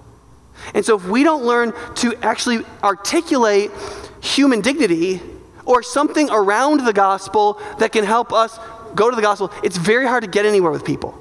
[0.73, 3.71] And so, if we don't learn to actually articulate
[4.23, 5.21] human dignity
[5.67, 8.59] or something around the gospel that can help us
[8.95, 11.13] go to the gospel, it's very hard to get anywhere with people.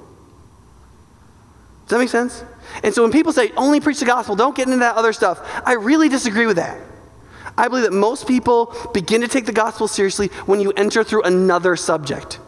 [1.83, 2.43] Does that make sense?
[2.81, 5.39] And so, when people say only preach the gospel, don't get into that other stuff,
[5.65, 6.79] I really disagree with that.
[7.57, 11.23] I believe that most people begin to take the gospel seriously when you enter through
[11.23, 12.39] another subject.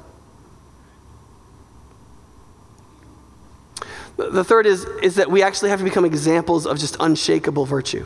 [4.18, 8.06] The third is, is that we actually have to become examples of just unshakable virtue,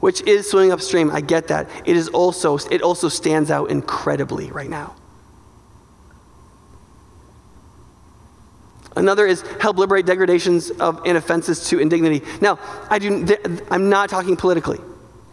[0.00, 1.10] which is swimming upstream.
[1.10, 1.68] I get that.
[1.84, 4.96] It is also, it also stands out incredibly right now.
[8.96, 12.24] Another is help liberate degradations of and offenses to indignity.
[12.40, 13.26] Now, I do,
[13.70, 14.80] I'm not talking politically.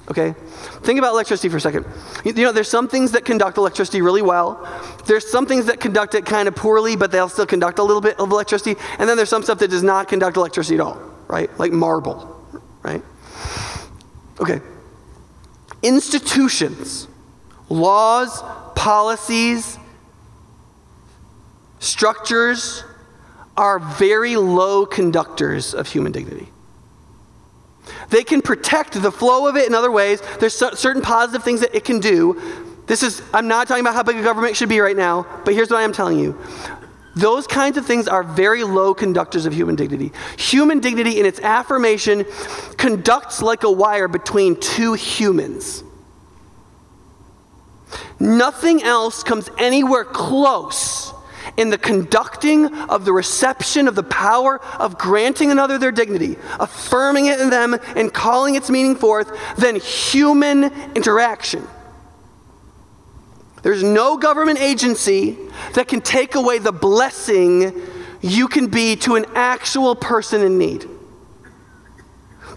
[0.09, 0.33] Okay?
[0.81, 1.85] Think about electricity for a second.
[2.25, 4.67] You, know, there's some things that conduct electricity really well.
[5.05, 8.01] There's some things that conduct it kind of poorly, but they'll still conduct a little
[8.01, 8.79] bit of electricity.
[8.99, 11.49] And then there's some stuff that does not conduct electricity at all, right?
[11.57, 12.45] Like marble,
[12.81, 13.01] right?
[14.41, 14.59] Okay.
[15.81, 17.07] Institutions,
[17.69, 18.43] laws,
[18.75, 19.79] policies,
[21.79, 22.83] structures
[23.55, 26.49] are very low conductors of human dignity.
[28.09, 30.21] They can protect the flow of it in other ways.
[30.39, 32.41] There's certain positive things that it can do.
[32.87, 35.53] This is, I'm not talking about how big a government should be right now, but
[35.53, 36.37] here's what I am telling you.
[37.15, 40.11] Those kinds of things are very low conductors of human dignity.
[40.37, 42.25] Human dignity, in its affirmation,
[42.77, 45.83] conducts like a wire between two humans.
[48.19, 51.12] Nothing else comes anywhere close
[51.57, 57.27] in the conducting of the reception of the power of granting another their dignity, affirming
[57.27, 60.65] it in them, and calling its meaning forth than human
[60.95, 61.67] interaction.
[63.61, 65.37] There's no government agency
[65.73, 67.81] that can take away the blessing
[68.21, 70.85] you can be to an actual person in need.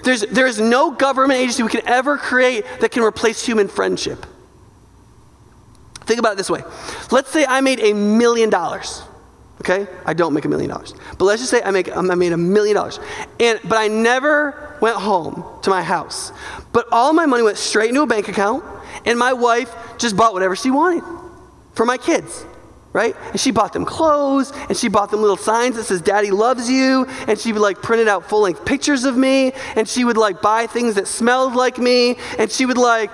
[0.04, 4.26] There's, there's no government agency we can ever create that can replace human friendship.
[6.06, 6.62] Think about it this way.
[7.10, 9.02] Let's say I made a million dollars.
[9.60, 9.88] Okay?
[10.04, 10.94] I don't make a million dollars.
[11.18, 13.00] But let's just say I make I made a million dollars.
[13.40, 16.32] And but I never went home to my house.
[16.72, 18.64] But all my money went straight into a bank account
[19.04, 21.02] and my wife just bought whatever she wanted
[21.74, 22.44] for my kids.
[22.92, 23.14] Right?
[23.32, 26.70] And she bought them clothes, and she bought them little signs that says "Daddy loves
[26.70, 30.40] you," and she would like printed out full-length pictures of me, and she would like
[30.40, 33.10] buy things that smelled like me, and she would like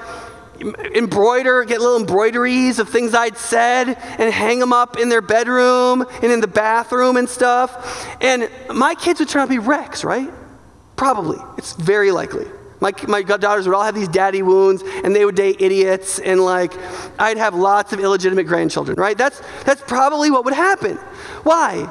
[0.61, 6.07] embroider, get little embroideries of things I'd said and hang them up in their bedroom
[6.23, 8.07] and in the bathroom and stuff.
[8.21, 10.31] And my kids would turn out to be wrecks, right?
[10.97, 11.39] Probably.
[11.59, 12.47] It's very likely.
[12.81, 16.45] My, my daughters would all have these daddy wounds and they would date idiots and
[16.45, 16.73] like
[17.19, 19.17] I'd have lots of illegitimate grandchildren, right?
[19.17, 20.97] That's, that's probably what would happen.
[21.45, 21.89] Why?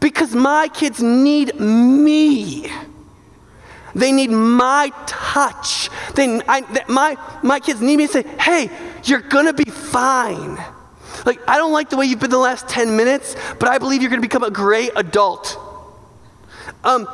[0.00, 2.70] Because my kids need me.
[3.98, 5.90] They need my touch.
[6.14, 8.70] They, I, my, my kids need me to say, hey,
[9.02, 10.56] you're going to be fine.
[11.26, 14.00] Like, I don't like the way you've been the last 10 minutes, but I believe
[14.00, 15.58] you're going to become a great adult.
[16.84, 17.08] Um,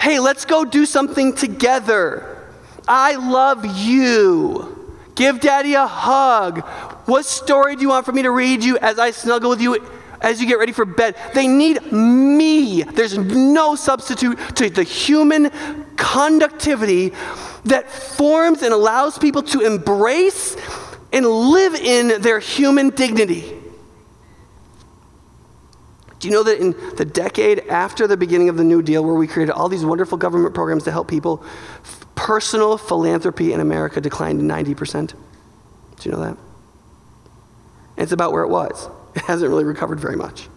[0.00, 2.48] hey, let's go do something together.
[2.88, 4.96] I love you.
[5.16, 6.60] Give daddy a hug.
[7.04, 9.74] What story do you want for me to read you as I snuggle with you
[10.20, 11.16] as you get ready for bed?
[11.34, 12.82] They need me.
[12.82, 15.50] There's no substitute to the human
[15.96, 17.12] conductivity
[17.64, 20.56] that forms and allows people to embrace
[21.12, 23.56] and live in their human dignity.
[26.20, 29.14] Do you know that in the decade after the beginning of the New Deal, where
[29.14, 31.42] we created all these wonderful government programs to help people,
[32.14, 35.08] personal philanthropy in America declined 90%?
[35.08, 35.16] Do
[36.08, 36.36] you know that?
[37.96, 38.90] And it's about where it was.
[39.14, 40.48] It hasn't really recovered very much.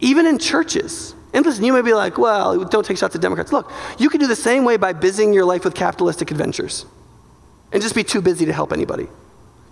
[0.00, 1.14] Even in churches.
[1.32, 3.52] And listen, you may be like, well, don't take shots at Democrats.
[3.52, 6.86] Look, you can do the same way by busying your life with capitalistic adventures
[7.72, 9.08] and just be too busy to help anybody.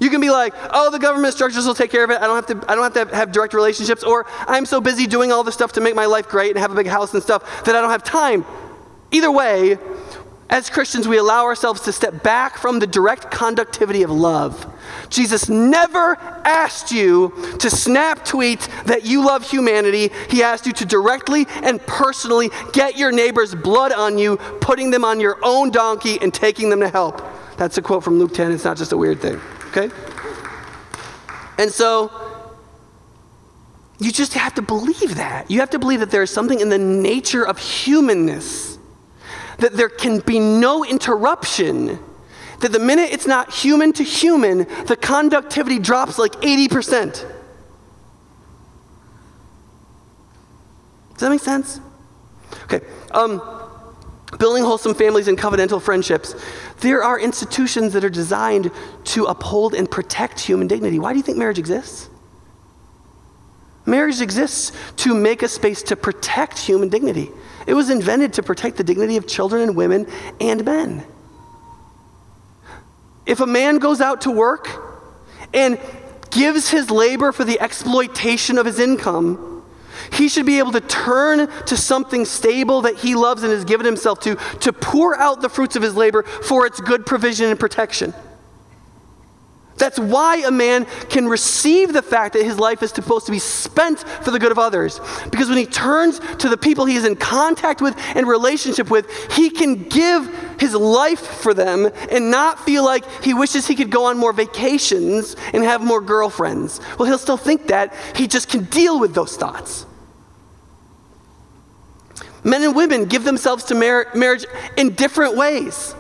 [0.01, 2.21] You can be like, oh, the government structures will take care of it.
[2.21, 4.03] I don't have to, I don't have, to have direct relationships.
[4.03, 6.73] Or I'm so busy doing all the stuff to make my life great and have
[6.73, 8.45] a big house and stuff that I don't have time.
[9.13, 9.79] Either way,
[10.53, 14.67] as Christians, we allow ourselves to step back from the direct conductivity of love.
[15.09, 20.11] Jesus never asked you to snap tweet that you love humanity.
[20.29, 25.07] He asked you to directly and personally get your neighbor's blood on you, putting them
[25.07, 27.23] on your own donkey and taking them to help.
[27.57, 28.53] That's a quote from Luke 10.
[28.53, 29.41] It's not just a weird thing.
[29.69, 29.89] Okay?
[31.57, 32.13] And so
[33.99, 35.51] you just have to believe that.
[35.51, 38.77] You have to believe that there is something in the nature of humanness,
[39.63, 41.99] that there can be no interruption.
[42.61, 47.13] That the minute it's not human to human, the conductivity drops like 80%.
[47.13, 47.27] Does
[51.19, 51.81] that make sense?
[52.65, 52.81] Okay.
[53.13, 53.41] Um,
[54.39, 56.35] building wholesome families and covenantal friendships.
[56.81, 58.73] There are institutions that are designed
[59.05, 60.99] to uphold and protect human dignity.
[60.99, 62.09] Why do you think marriage exists?
[63.87, 67.31] Marriage exists to make a space to protect human dignity.
[67.67, 70.07] It was invented to protect the dignity of children and women
[70.41, 71.05] and men.
[73.25, 74.69] If a man goes out to work
[75.55, 75.79] and
[76.31, 79.65] gives his labor for the exploitation of his income,
[80.13, 83.87] he should be able to turn to something stable that he loves and has given
[83.87, 87.61] himself to, to pour out the fruits of his labor for its good provision and
[87.61, 88.13] protection.
[89.79, 93.39] That's why a man can receive the fact that his life is supposed to be
[93.39, 95.01] spent for the good of others.
[95.31, 99.11] Because when he turns to the people he is in contact with and relationship with,
[99.33, 103.91] he can give his life for them and not feel like he wishes he could
[103.91, 106.81] go on more vacations and have more girlfriends.
[106.99, 107.95] Well, he'll still think that.
[108.15, 109.87] He just can deal with those thoughts.
[112.45, 114.45] Men and women give themselves to mar- marriage
[114.77, 115.95] in different ways.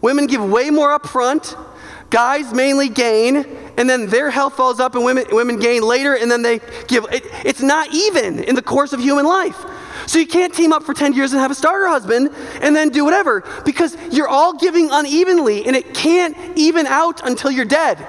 [0.00, 1.56] Women give way more up front,
[2.14, 3.44] guys mainly gain,
[3.76, 7.04] and then their health falls up and women, women gain later, and then they give.
[7.10, 9.58] It, it's not even in the course of human life.
[10.06, 12.90] So you can't team up for 10 years and have a starter husband and then
[12.90, 18.06] do whatever because you're all giving unevenly and it can't even out until you're dead.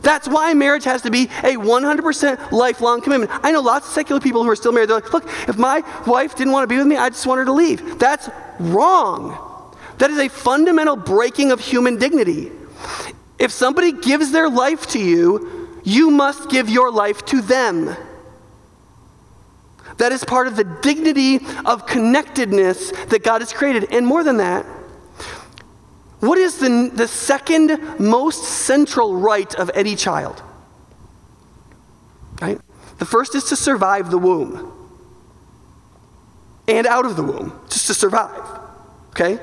[0.00, 3.30] That's why marriage has to be a 100% lifelong commitment.
[3.44, 4.88] I know lots of secular people who are still married.
[4.88, 7.38] They're like, look, if my wife didn't want to be with me, I just want
[7.38, 7.98] her to leave.
[7.98, 8.28] That's
[8.58, 9.74] wrong.
[9.98, 12.50] That is a fundamental breaking of human dignity.
[13.38, 17.96] If somebody gives their life to you, you must give your life to them.
[19.98, 23.92] That is part of the dignity of connectedness that God has created.
[23.92, 24.64] And more than that,
[26.20, 30.42] what is the, the second most central right of any child?
[32.40, 32.60] Right?
[32.98, 34.72] The first is to survive the womb
[36.68, 38.42] and out of the womb, just to survive.
[39.10, 39.38] Okay?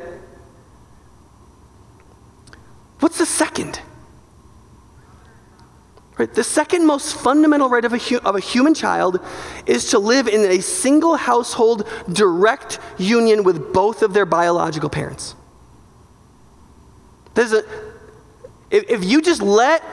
[3.03, 3.81] What's the second?
[6.17, 9.19] Right, the second most fundamental right of a, hu- of a human child
[9.65, 15.35] is to live in a single household direct union with both of their biological parents.
[17.33, 17.65] There's a,
[18.71, 19.83] if, if you just let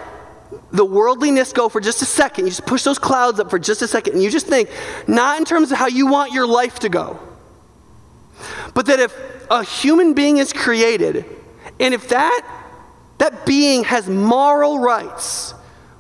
[0.70, 3.82] the worldliness go for just a second, you just push those clouds up for just
[3.82, 4.70] a second, and you just think,
[5.08, 7.18] not in terms of how you want your life to go,
[8.72, 9.12] but that if
[9.50, 11.24] a human being is created,
[11.80, 12.58] and if that,
[13.20, 15.52] that being has moral rights,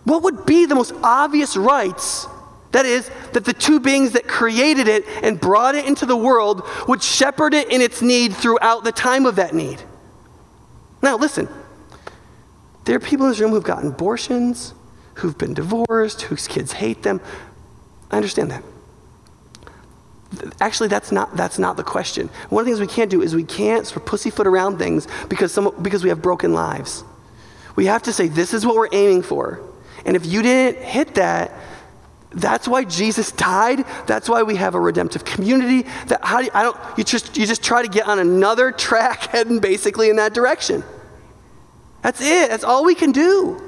[0.04, 2.26] what would be the most obvious rights?
[2.72, 6.62] That is, that the two beings that created it and brought it into the world
[6.88, 9.82] would shepherd it in its need throughout the time of that need.
[11.02, 11.46] Now, listen,
[12.86, 14.72] there are people in this room who've gotten abortions,
[15.14, 17.20] who've been divorced, whose kids hate them.
[18.10, 18.64] I understand that.
[20.58, 22.30] Actually, that's not, that's not the question.
[22.48, 25.06] One of the things we can't do is we can't sort of pussyfoot around things
[25.28, 27.04] because, some, because we have broken lives.
[27.80, 29.58] We have to say, this is what we're aiming for.
[30.04, 31.50] And if you didn't hit that,
[32.30, 33.86] that's why Jesus died.
[34.06, 35.88] That's why we have a redemptive community.
[36.08, 38.70] That how do you, I don't you just you just try to get on another
[38.86, 40.84] track heading basically in that direction.
[42.02, 42.50] That's it.
[42.50, 43.62] That's all we can do.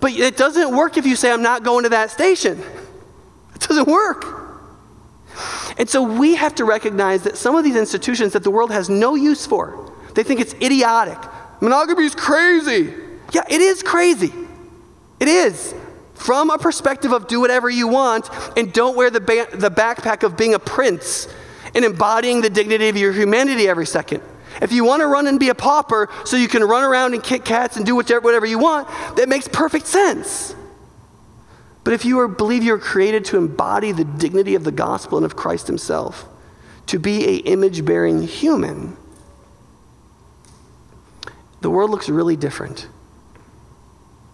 [0.00, 2.62] But it doesn't work if you say I'm not going to that station.
[3.54, 4.24] It doesn't work.
[5.76, 8.88] And so we have to recognize that some of these institutions that the world has
[8.88, 11.18] no use for, they think it's idiotic.
[11.60, 12.94] Monogamy is crazy.
[13.32, 14.32] Yeah, it is crazy.
[15.20, 15.74] It is.
[16.14, 20.22] From a perspective of do whatever you want and don't wear the, ba- the backpack
[20.22, 21.28] of being a prince
[21.74, 24.22] and embodying the dignity of your humanity every second.
[24.60, 27.22] If you want to run and be a pauper so you can run around and
[27.22, 30.54] kick cats and do whatever, whatever you want, that makes perfect sense.
[31.88, 35.16] But if you are, believe you are created to embody the dignity of the gospel
[35.16, 36.26] and of Christ himself,
[36.86, 38.97] to be a image bearing human,
[41.60, 42.88] the world looks really different.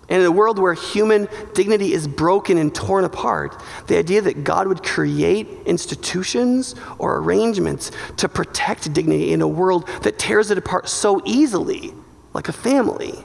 [0.08, 4.44] And in a world where human dignity is broken and torn apart, the idea that
[4.44, 10.58] God would create institutions or arrangements to protect dignity in a world that tears it
[10.58, 11.94] apart so easily,
[12.34, 13.24] like a family,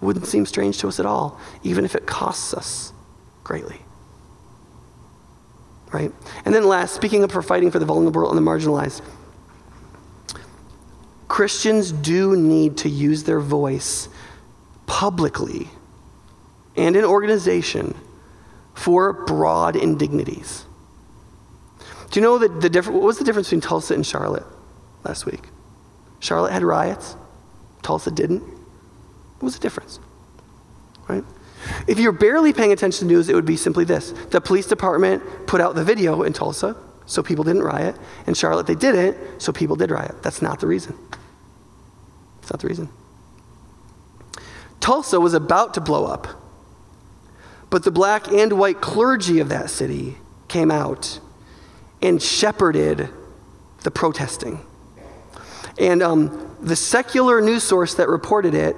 [0.00, 2.92] wouldn't seem strange to us at all, even if it costs us
[3.44, 3.80] greatly.
[5.92, 6.12] Right?
[6.44, 9.00] And then last, speaking up for fighting for the vulnerable and the marginalized,
[11.34, 14.08] Christians do need to use their voice
[14.86, 15.68] publicly
[16.76, 17.92] and in organization
[18.72, 20.64] for broad indignities.
[22.12, 22.94] Do you know that the difference?
[22.94, 24.46] What was the difference between Tulsa and Charlotte
[25.02, 25.40] last week?
[26.20, 27.16] Charlotte had riots,
[27.82, 28.42] Tulsa didn't.
[28.42, 29.98] What was the difference?
[31.08, 31.24] Right?
[31.88, 35.48] If you're barely paying attention to news, it would be simply this the police department
[35.48, 36.76] put out the video in Tulsa,
[37.06, 37.96] so people didn't riot.
[38.28, 40.22] In Charlotte, they didn't, so people did riot.
[40.22, 40.96] That's not the reason.
[42.44, 42.88] That's not the reason.
[44.80, 46.44] Tulsa was about to blow up
[47.74, 50.16] but the black and white clergy of that city
[50.46, 51.18] came out
[52.00, 53.08] and shepherded
[53.82, 54.64] the protesting.
[55.76, 58.76] And um, the secular news source that reported it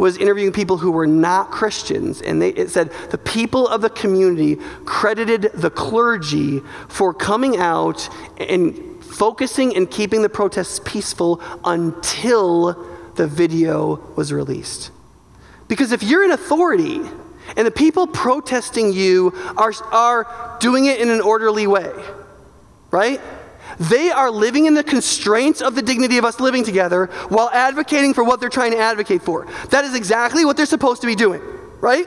[0.00, 2.22] was interviewing people who were not Christians.
[2.22, 8.08] And they, it said the people of the community credited the clergy for coming out
[8.38, 12.86] and focusing and keeping the protests peaceful until
[13.16, 14.90] the video was released.
[15.68, 17.00] Because if you're an authority,
[17.56, 21.92] and the people protesting you are, are doing it in an orderly way,
[22.90, 23.20] right?
[23.80, 28.12] They are living in the constraints of the dignity of us living together while advocating
[28.12, 29.46] for what they're trying to advocate for.
[29.70, 31.40] That is exactly what they're supposed to be doing,
[31.80, 32.06] right?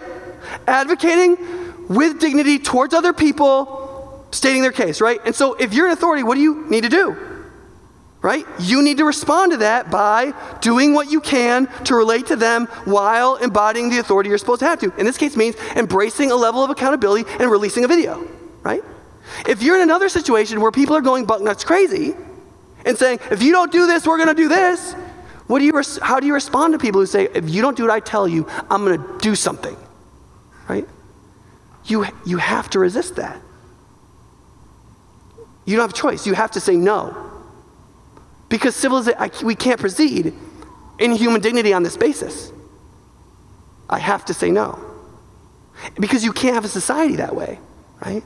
[0.68, 1.36] Advocating
[1.88, 5.20] with dignity towards other people, stating their case, right?
[5.26, 7.18] And so if you're an authority, what do you need to do?
[8.22, 8.46] right?
[8.58, 12.68] You need to respond to that by doing what you can to relate to them
[12.86, 14.94] while embodying the authority you're supposed to have to.
[14.98, 18.26] In this case, means embracing a level of accountability and releasing a video,
[18.64, 18.82] right?
[19.48, 22.14] If you're in another situation where people are going buck nuts crazy
[22.86, 24.94] and saying, if you don't do this, we're going to do this,
[25.48, 27.76] what do you res- how do you respond to people who say, if you don't
[27.76, 29.76] do what I tell you, I'm going to do something,
[30.70, 30.88] right?
[31.86, 33.42] You, you have to resist that.
[35.66, 36.26] You don't have a choice.
[36.26, 37.32] You have to say no.
[38.50, 40.34] Because civilization, we can't proceed
[41.00, 42.52] in human dignity on this basis.
[43.90, 44.80] I have to say no.
[46.00, 47.60] Because you can't have a society that way,
[48.06, 48.24] right?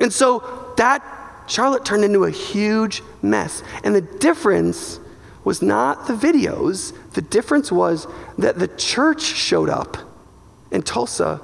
[0.00, 1.02] And so that
[1.46, 3.62] Charlotte turned into a huge mess.
[3.82, 5.00] And the difference
[5.42, 8.06] was not the videos, the difference was
[8.38, 9.96] that the church showed up
[10.70, 11.40] in Tulsa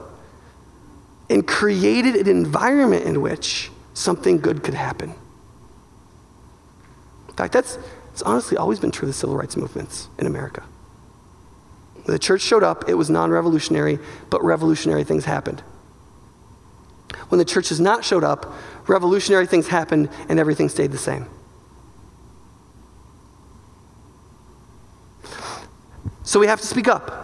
[1.29, 5.14] and created an environment in which something good could happen.
[7.29, 7.79] In fact, that's
[8.12, 10.62] it's honestly always been true of the civil rights movements in America.
[12.05, 13.99] When the church showed up, it was non revolutionary,
[14.31, 15.62] but revolutionary things happened.
[17.29, 18.53] When the church has not showed up,
[18.87, 21.27] revolutionary things happened and everything stayed the same.
[26.23, 27.23] So we have to speak up.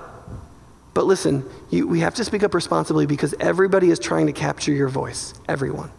[0.95, 4.72] But listen, you, we have to speak up responsibly because everybody is trying to capture
[4.72, 5.35] your voice.
[5.49, 5.91] Everyone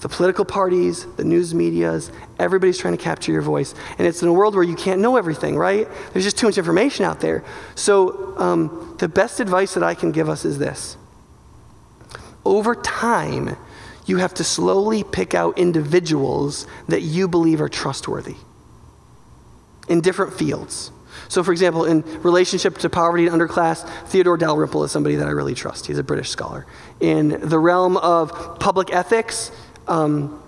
[0.00, 3.74] the political parties, the news medias, everybody's trying to capture your voice.
[3.98, 5.88] And it's in a world where you can't know everything, right?
[6.12, 7.44] There's just too much information out there.
[7.74, 10.96] So, um, the best advice that I can give us is this
[12.48, 13.56] over time,
[14.06, 18.36] you have to slowly pick out individuals that you believe are trustworthy
[19.88, 20.90] in different fields.
[21.28, 25.30] So, for example, in relationship to poverty and underclass, Theodore Dalrymple is somebody that I
[25.30, 25.86] really trust.
[25.86, 26.66] He's a British scholar.
[27.00, 29.50] In the realm of public ethics,
[29.86, 30.42] um,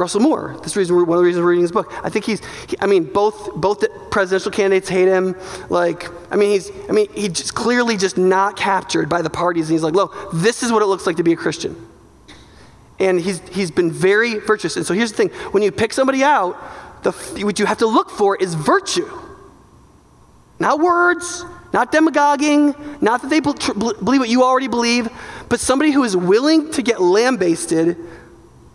[0.00, 0.58] Russell Moore.
[0.62, 1.92] This reason, one of the reasons we're reading his book.
[2.02, 5.36] I think he's, he, I mean, both both the presidential candidates hate him.
[5.68, 9.68] Like, I mean, he's, I mean, he's just clearly just not captured by the parties.
[9.68, 11.76] And he's like, look, this is what it looks like to be a Christian.
[12.98, 14.76] And he's, he's been very virtuous.
[14.76, 16.56] And so here's the thing when you pick somebody out,
[17.02, 17.12] the,
[17.44, 19.08] what you have to look for is virtue.
[20.58, 25.08] Not words, not demagoguing, not that they believe what you already believe,
[25.50, 27.96] but somebody who is willing to get lambasted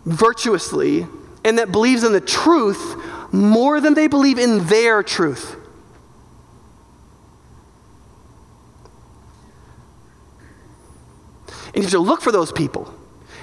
[0.06, 1.06] virtuously
[1.44, 2.96] and that believes in the truth
[3.32, 5.56] more than they believe in their truth.
[11.66, 12.92] And you have to look for those people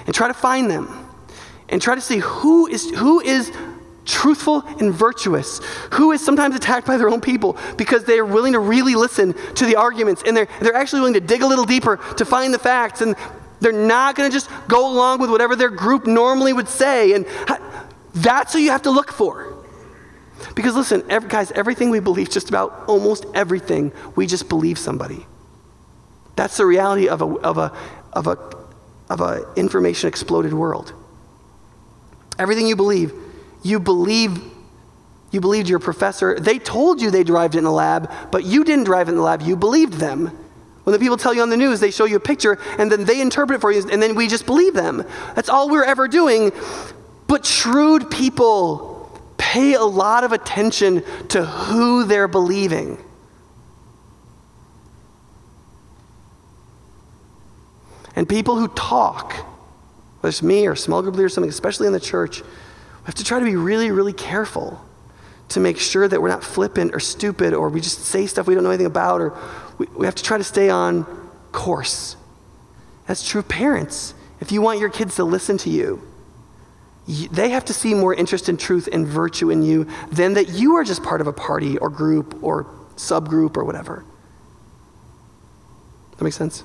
[0.06, 1.08] and try to find them
[1.68, 3.52] and try to see who is, who is
[4.04, 5.60] truthful and virtuous,
[5.92, 9.34] who is sometimes attacked by their own people because they are willing to really listen
[9.54, 12.52] to the arguments and they're, they're actually willing to dig a little deeper to find
[12.52, 13.14] the facts and
[13.64, 17.14] they're not going to just go along with whatever their group normally would say.
[17.14, 17.26] And
[18.14, 19.56] that's who you have to look for.
[20.54, 25.26] Because listen, every, guys, everything we believe, just about almost everything, we just believe somebody.
[26.36, 27.72] That's the reality of a, of a,
[28.12, 28.38] of a,
[29.08, 30.92] of a information exploded world.
[32.38, 33.14] Everything you believe,
[33.62, 34.38] you believe
[35.30, 36.38] you believed your professor.
[36.38, 39.16] They told you they derived it in the lab, but you didn't drive it in
[39.16, 39.42] the lab.
[39.42, 40.30] You believed them.
[40.84, 43.04] When the people tell you on the news, they show you a picture and then
[43.04, 45.04] they interpret it for you, and then we just believe them.
[45.34, 46.52] That's all we're ever doing.
[47.26, 53.02] But shrewd people pay a lot of attention to who they're believing.
[58.16, 59.32] And people who talk,
[60.20, 63.14] whether it's me or small group leader or something, especially in the church, we have
[63.16, 64.80] to try to be really, really careful
[65.54, 68.54] to make sure that we're not flippant or stupid or we just say stuff we
[68.54, 69.36] don't know anything about or
[69.78, 71.04] we, we have to try to stay on
[71.52, 72.16] course.
[73.06, 74.14] That's true of parents.
[74.40, 76.02] If you want your kids to listen to you,
[77.06, 80.74] they have to see more interest in truth and virtue in you than that you
[80.74, 82.64] are just part of a party or group or
[82.96, 84.04] subgroup or whatever.
[86.16, 86.64] That makes sense?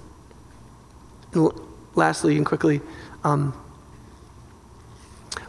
[1.34, 1.52] And
[1.96, 2.82] lastly and quickly,
[3.24, 3.54] um,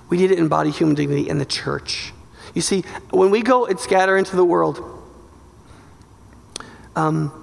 [0.08, 2.12] we need to embody human dignity in the church.
[2.54, 4.82] You see, when we go and scatter into the world,
[6.96, 7.40] um,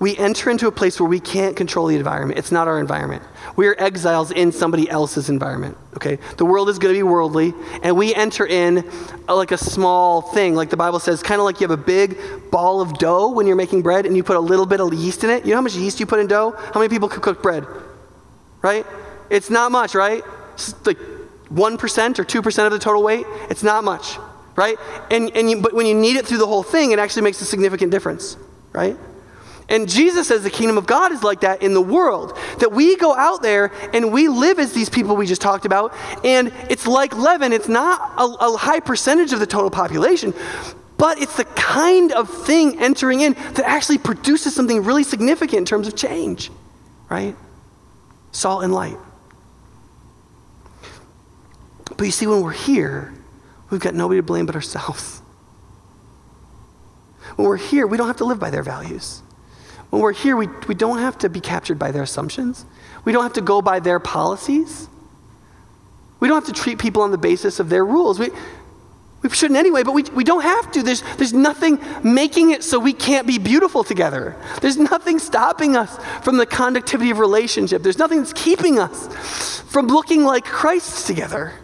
[0.00, 2.38] we enter into a place where we can't control the environment.
[2.38, 3.22] It's not our environment.
[3.54, 5.76] We are exiles in somebody else's environment.
[5.94, 6.18] Okay?
[6.38, 7.52] The world is going to be worldly,
[7.82, 8.90] and we enter in
[9.28, 11.82] a, like a small thing, like the Bible says, kind of like you have a
[11.82, 12.18] big
[12.50, 15.22] ball of dough when you're making bread and you put a little bit of yeast
[15.22, 15.44] in it.
[15.44, 16.52] You know how much yeast you put in dough?
[16.72, 17.66] How many people could cook bread?
[18.62, 18.86] Right?
[19.28, 20.24] It's not much, right?
[20.54, 20.98] It's like
[21.52, 24.16] 1% or 2% of the total weight, it's not much,
[24.56, 24.76] right?
[25.10, 27.40] And, and you, but when you knead it through the whole thing, it actually makes
[27.40, 28.36] a significant difference,
[28.72, 28.96] right?
[29.70, 32.36] And Jesus says the kingdom of God is like that in the world.
[32.58, 35.94] That we go out there and we live as these people we just talked about,
[36.24, 37.52] and it's like leaven.
[37.52, 40.34] It's not a, a high percentage of the total population,
[40.98, 45.64] but it's the kind of thing entering in that actually produces something really significant in
[45.64, 46.50] terms of change,
[47.08, 47.36] right?
[48.32, 48.98] Salt and light.
[51.96, 53.12] But you see, when we're here,
[53.70, 55.22] we've got nobody to blame but ourselves.
[57.36, 59.22] When we're here, we don't have to live by their values.
[59.90, 62.64] When we're here, we, we don't have to be captured by their assumptions.
[63.04, 64.88] We don't have to go by their policies.
[66.20, 68.18] We don't have to treat people on the basis of their rules.
[68.18, 68.30] We,
[69.22, 70.82] we shouldn't anyway, but we, we don't have to.
[70.82, 74.36] There's, there's nothing making it so we can't be beautiful together.
[74.60, 77.82] There's nothing stopping us from the conductivity of relationship.
[77.82, 81.54] There's nothing that's keeping us from looking like Christ together.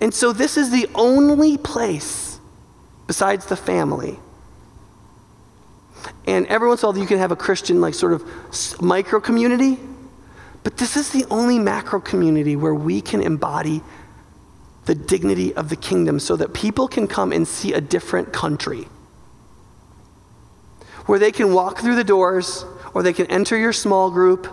[0.00, 2.40] And so, this is the only place
[3.06, 4.18] besides the family.
[6.26, 9.20] And every once in a while, you can have a Christian, like, sort of micro
[9.20, 9.78] community.
[10.62, 13.82] But this is the only macro community where we can embody
[14.86, 18.88] the dignity of the kingdom so that people can come and see a different country.
[21.06, 24.48] Where they can walk through the doors, or they can enter your small group,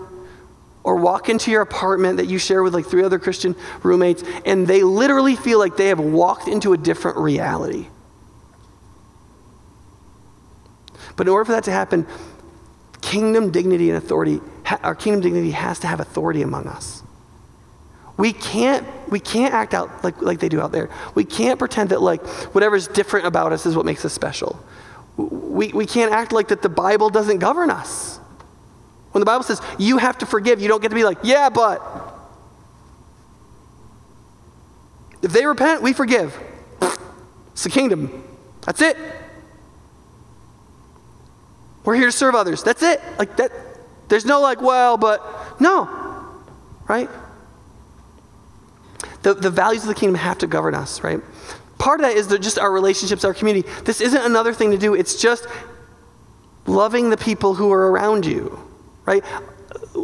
[0.87, 4.65] or walk into your apartment that you share with like three other Christian roommates, and
[4.65, 7.87] they literally feel like they have walked into a different reality.
[11.17, 12.07] But in order for that to happen,
[13.01, 14.39] kingdom dignity and authority,
[14.81, 17.03] our kingdom dignity has to have authority among us.
[18.15, 20.89] We can't, we can't act out like, like they do out there.
[21.15, 22.25] We can't pretend that like
[22.55, 24.57] whatever's different about us is what makes us special.
[25.17, 28.21] We, we can't act like that the Bible doesn't govern us.
[29.17, 31.49] When the Bible says you have to forgive, you don't get to be like, yeah,
[31.49, 31.81] but.
[35.23, 36.39] If they repent, we forgive.
[37.53, 38.23] It's the kingdom.
[38.61, 38.95] That's it.
[41.83, 42.61] We're here to serve others.
[42.61, 43.01] That's it.
[43.17, 43.51] Like that.
[44.07, 45.89] There's no like, well, but no.
[46.87, 47.09] Right?
[49.23, 51.21] The, the values of the kingdom have to govern us, right?
[51.79, 53.67] Part of that is just our relationships, our community.
[53.83, 54.93] This isn't another thing to do.
[54.93, 55.47] It's just
[56.67, 58.66] loving the people who are around you
[59.07, 59.23] right?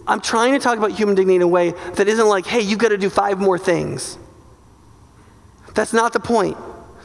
[0.08, 2.80] I'm trying to talk about human dignity in a way that isn't like, hey, you've
[2.80, 4.18] got to do five more things.
[5.76, 6.58] That's not the point.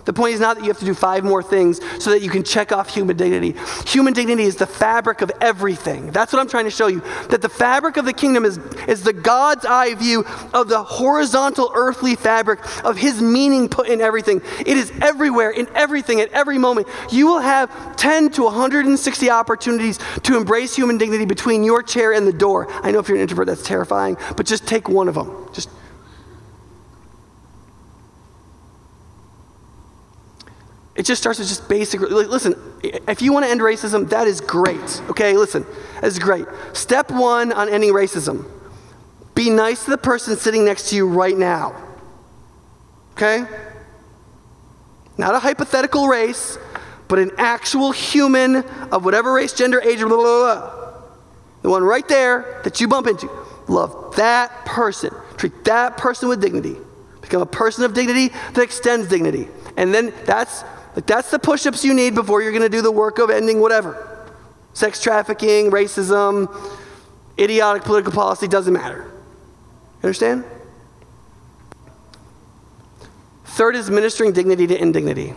[0.09, 2.31] The point is not that you have to do five more things so that you
[2.31, 3.55] can check off human dignity.
[3.89, 6.13] Human dignity is the fabric of everything.
[6.13, 7.03] That's what I'm trying to show you.
[7.29, 8.57] That the fabric of the kingdom is,
[8.89, 14.01] is the God's eye view of the horizontal earthly fabric of his meaning put in
[14.01, 14.41] everything.
[14.61, 16.89] It is everywhere, in everything, at every moment.
[17.11, 22.27] You will have 10 to 160 opportunities to embrace human dignity between your chair and
[22.27, 22.67] the door.
[22.83, 25.51] I know if you're an introvert, that's terrifying, but just take one of them.
[25.53, 25.69] Just
[30.99, 32.01] It just starts with just basic.
[32.03, 35.03] Listen, if you want to end racism, that is great.
[35.09, 36.45] Okay, listen, that is great.
[36.75, 38.45] Step one on ending racism
[39.39, 41.73] be nice to the person sitting next to you right now.
[43.13, 43.45] Okay?
[45.17, 46.59] Not a hypothetical race,
[47.07, 48.57] but an actual human
[48.91, 51.03] of whatever race, gender, age, blah, blah, blah.
[51.63, 53.31] The one right there that you bump into.
[53.69, 55.15] Love that person.
[55.37, 56.77] Treat that person with dignity.
[57.21, 59.47] Become a person of dignity that extends dignity.
[59.77, 60.65] And then that's
[60.99, 63.61] like that's the push-ups you need before you're going to do the work of ending
[63.61, 64.27] whatever.
[64.73, 66.53] Sex trafficking, racism,
[67.39, 69.05] idiotic political policy doesn't matter.
[69.05, 70.45] You understand?
[73.45, 75.35] Third is ministering dignity to indignity.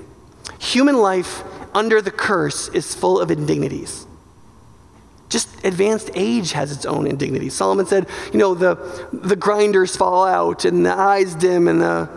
[0.58, 1.44] Human life
[1.76, 4.08] under the curse is full of indignities.
[5.30, 7.54] Just advanced age has its own indignities.
[7.54, 12.10] Solomon said, you know, the, the grinders fall out and the eyes dim and the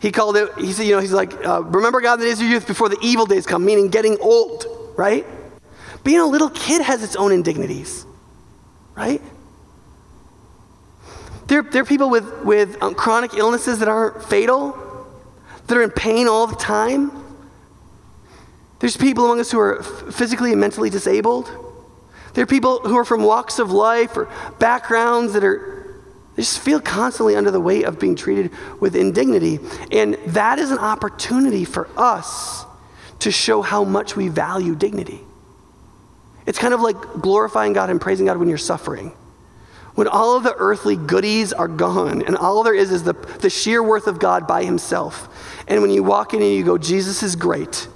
[0.00, 2.42] he called it, he said, you know, he's like, uh, remember God the days of
[2.42, 4.66] your youth before the evil days come, meaning getting old,
[4.96, 5.26] right?
[6.04, 8.06] Being a little kid has its own indignities,
[8.94, 9.22] right?
[11.46, 14.76] There, there are people with, with um, chronic illnesses that aren't fatal,
[15.66, 17.24] that are in pain all the time.
[18.80, 21.50] There's people among us who are physically and mentally disabled.
[22.34, 24.28] There are people who are from walks of life or
[24.58, 25.75] backgrounds that are
[26.36, 29.58] they just feel constantly under the weight of being treated with indignity.
[29.90, 32.66] And that is an opportunity for us
[33.20, 35.20] to show how much we value dignity.
[36.44, 39.12] It's kind of like glorifying God and praising God when you're suffering.
[39.94, 43.48] When all of the earthly goodies are gone and all there is is the, the
[43.48, 45.64] sheer worth of God by Himself.
[45.66, 47.88] And when you walk in and you go, Jesus is great,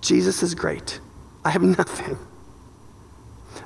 [0.00, 1.00] Jesus is great,
[1.44, 2.16] I have nothing.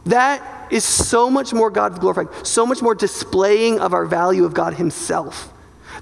[0.06, 4.54] That is so much more God glorified, so much more displaying of our value of
[4.54, 5.52] God Himself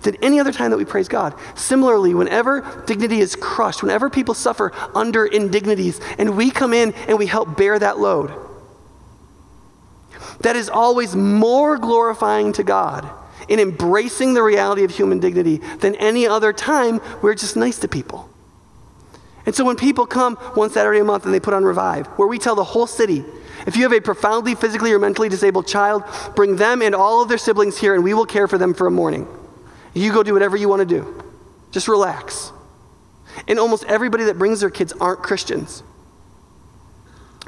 [0.02, 1.34] than any other time that we praise God.
[1.54, 7.18] Similarly, whenever dignity is crushed, whenever people suffer under indignities, and we come in and
[7.18, 8.32] we help bear that load,
[10.40, 13.08] that is always more glorifying to God
[13.48, 17.88] in embracing the reality of human dignity than any other time we're just nice to
[17.88, 18.28] people.
[19.46, 22.26] And so when people come one Saturday a month and they put on Revive, where
[22.26, 23.24] we tell the whole city,
[23.66, 26.04] if you have a profoundly physically or mentally disabled child,
[26.34, 28.86] bring them and all of their siblings here and we will care for them for
[28.86, 29.26] a morning.
[29.92, 31.24] You go do whatever you want to do.
[31.72, 32.52] Just relax.
[33.48, 35.82] And almost everybody that brings their kids aren't Christians.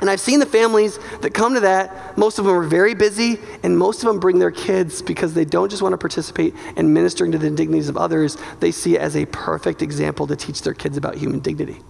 [0.00, 2.16] And I've seen the families that come to that.
[2.16, 5.44] Most of them are very busy, and most of them bring their kids because they
[5.44, 9.00] don't just want to participate in ministering to the indignities of others, they see it
[9.00, 11.80] as a perfect example to teach their kids about human dignity.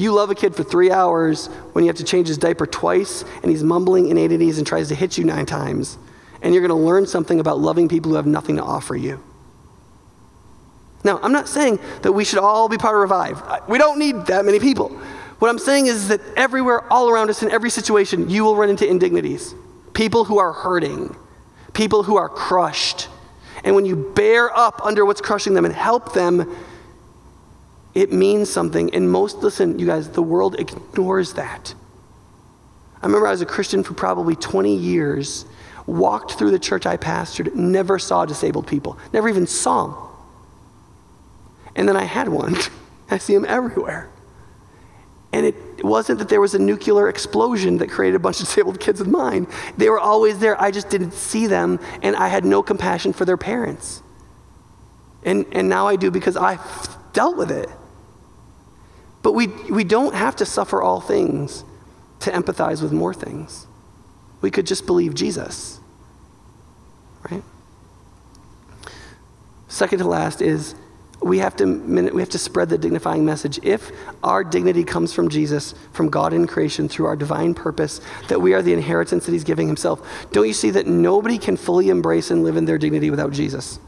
[0.00, 3.22] You love a kid for three hours when you have to change his diaper twice
[3.42, 5.98] and he's mumbling inanities and tries to hit you nine times.
[6.40, 9.22] And you're going to learn something about loving people who have nothing to offer you.
[11.04, 13.68] Now, I'm not saying that we should all be part of Revive.
[13.68, 14.88] We don't need that many people.
[15.38, 18.70] What I'm saying is that everywhere, all around us, in every situation, you will run
[18.70, 19.54] into indignities.
[19.92, 21.14] People who are hurting,
[21.74, 23.08] people who are crushed.
[23.64, 26.56] And when you bear up under what's crushing them and help them,
[27.94, 28.94] it means something.
[28.94, 31.74] And most, listen, you guys, the world ignores that.
[33.02, 35.46] I remember I was a Christian for probably 20 years,
[35.86, 39.96] walked through the church I pastored, never saw disabled people, never even saw them.
[41.74, 42.56] And then I had one.
[43.10, 44.10] I see them everywhere.
[45.32, 48.80] And it wasn't that there was a nuclear explosion that created a bunch of disabled
[48.80, 49.46] kids with mine.
[49.76, 50.60] They were always there.
[50.60, 54.02] I just didn't see them, and I had no compassion for their parents.
[55.22, 56.58] And, and now I do because I
[57.12, 57.68] dealt with it.
[59.22, 61.64] But we, we don't have to suffer all things
[62.20, 63.66] to empathize with more things.
[64.40, 65.80] We could just believe Jesus.
[67.30, 67.42] Right?
[69.68, 70.74] Second to last is
[71.22, 73.60] we have to we have to spread the dignifying message.
[73.62, 73.92] If
[74.22, 78.54] our dignity comes from Jesus, from God in creation through our divine purpose, that we
[78.54, 80.00] are the inheritance that he's giving himself,
[80.32, 83.78] don't you see that nobody can fully embrace and live in their dignity without Jesus?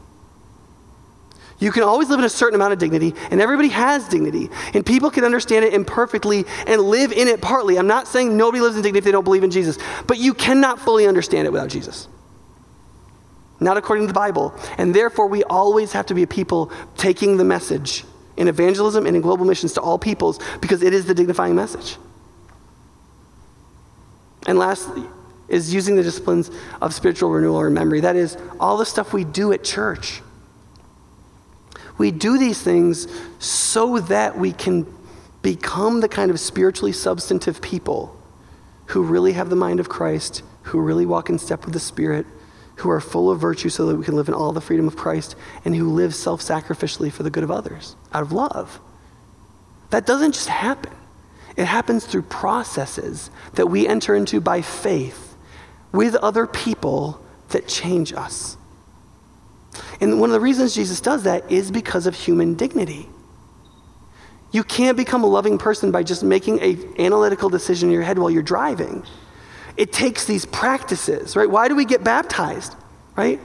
[1.59, 4.49] You can always live in a certain amount of dignity, and everybody has dignity.
[4.73, 7.77] And people can understand it imperfectly and live in it partly.
[7.77, 9.77] I'm not saying nobody lives in dignity if they don't believe in Jesus,
[10.07, 12.07] but you cannot fully understand it without Jesus.
[13.63, 14.53] not according to the Bible.
[14.77, 18.03] And therefore, we always have to be a people taking the message
[18.37, 21.97] in evangelism and in global missions to all peoples because it is the dignifying message.
[24.45, 25.03] And lastly,
[25.47, 26.51] is using the disciplines
[26.81, 28.01] of spiritual renewal or memory.
[28.01, 30.21] That is, all the stuff we do at church.
[31.97, 33.07] We do these things
[33.39, 34.85] so that we can
[35.41, 38.17] become the kind of spiritually substantive people
[38.87, 42.25] who really have the mind of Christ, who really walk in step with the Spirit,
[42.77, 44.95] who are full of virtue so that we can live in all the freedom of
[44.95, 48.79] Christ, and who live self sacrificially for the good of others out of love.
[49.91, 50.93] That doesn't just happen,
[51.55, 55.35] it happens through processes that we enter into by faith
[55.91, 58.57] with other people that change us.
[60.01, 63.09] And one of the reasons Jesus does that is because of human dignity.
[64.51, 68.19] You can't become a loving person by just making an analytical decision in your head
[68.19, 69.03] while you're driving.
[69.77, 71.49] It takes these practices, right?
[71.49, 72.75] Why do we get baptized,
[73.15, 73.39] right?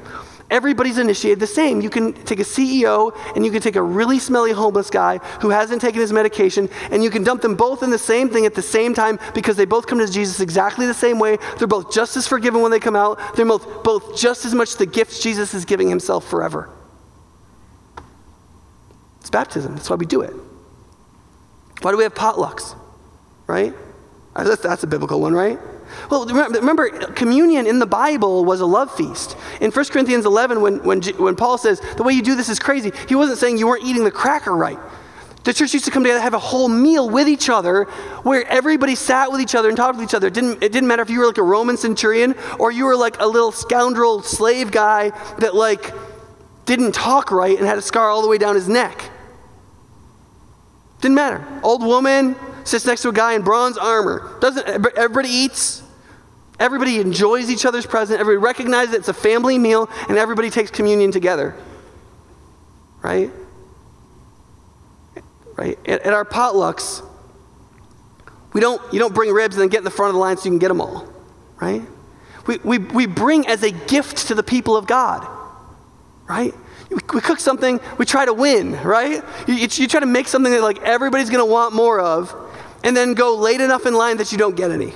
[0.51, 1.82] Everybody's initiated the same.
[1.82, 5.51] You can take a CEO and you can take a really smelly homeless guy who
[5.51, 8.55] hasn't taken his medication and you can dump them both in the same thing at
[8.55, 11.36] the same time because they both come to Jesus exactly the same way.
[11.59, 13.36] They're both just as forgiven when they come out.
[13.36, 16.70] They're both, both just as much the gifts Jesus is giving himself forever.
[19.20, 19.74] It's baptism.
[19.74, 20.32] That's why we do it.
[21.82, 22.74] Why do we have potlucks?
[23.46, 23.74] Right?
[24.34, 25.59] That's, that's a biblical one, right?
[26.11, 29.36] Well, remember, communion in the Bible was a love feast.
[29.61, 32.59] In 1 Corinthians 11, when, when, when Paul says, the way you do this is
[32.59, 34.78] crazy, he wasn't saying you weren't eating the cracker right.
[35.44, 37.84] The church used to come together, have a whole meal with each other,
[38.22, 40.26] where everybody sat with each other and talked with each other.
[40.26, 42.96] It didn't, it didn't matter if you were like a Roman centurion or you were
[42.96, 45.92] like a little scoundrel slave guy that like
[46.64, 49.11] didn't talk right and had a scar all the way down his neck.
[51.00, 51.46] Didn't matter.
[51.62, 52.34] Old woman,
[52.64, 54.36] sits next to a guy in bronze armor.
[54.40, 55.82] Doesn't everybody eats?
[56.59, 58.18] Everybody enjoys each other's presence.
[58.18, 61.56] Everybody recognizes it's a family meal, and everybody takes communion together.
[63.02, 63.30] Right?
[65.56, 65.78] Right?
[65.86, 67.04] At, at our potlucks,
[68.52, 70.36] we don't, you don't bring ribs and then get in the front of the line
[70.36, 71.09] so you can get them all.
[71.61, 71.82] Right?
[72.46, 75.26] We, we, we bring as a gift to the people of God.
[76.26, 76.54] Right?
[76.90, 79.22] we cook something, we try to win, right?
[79.46, 82.34] You, you try to make something that like everybody's going to want more of,
[82.82, 84.92] and then go late enough in line that you don't get any.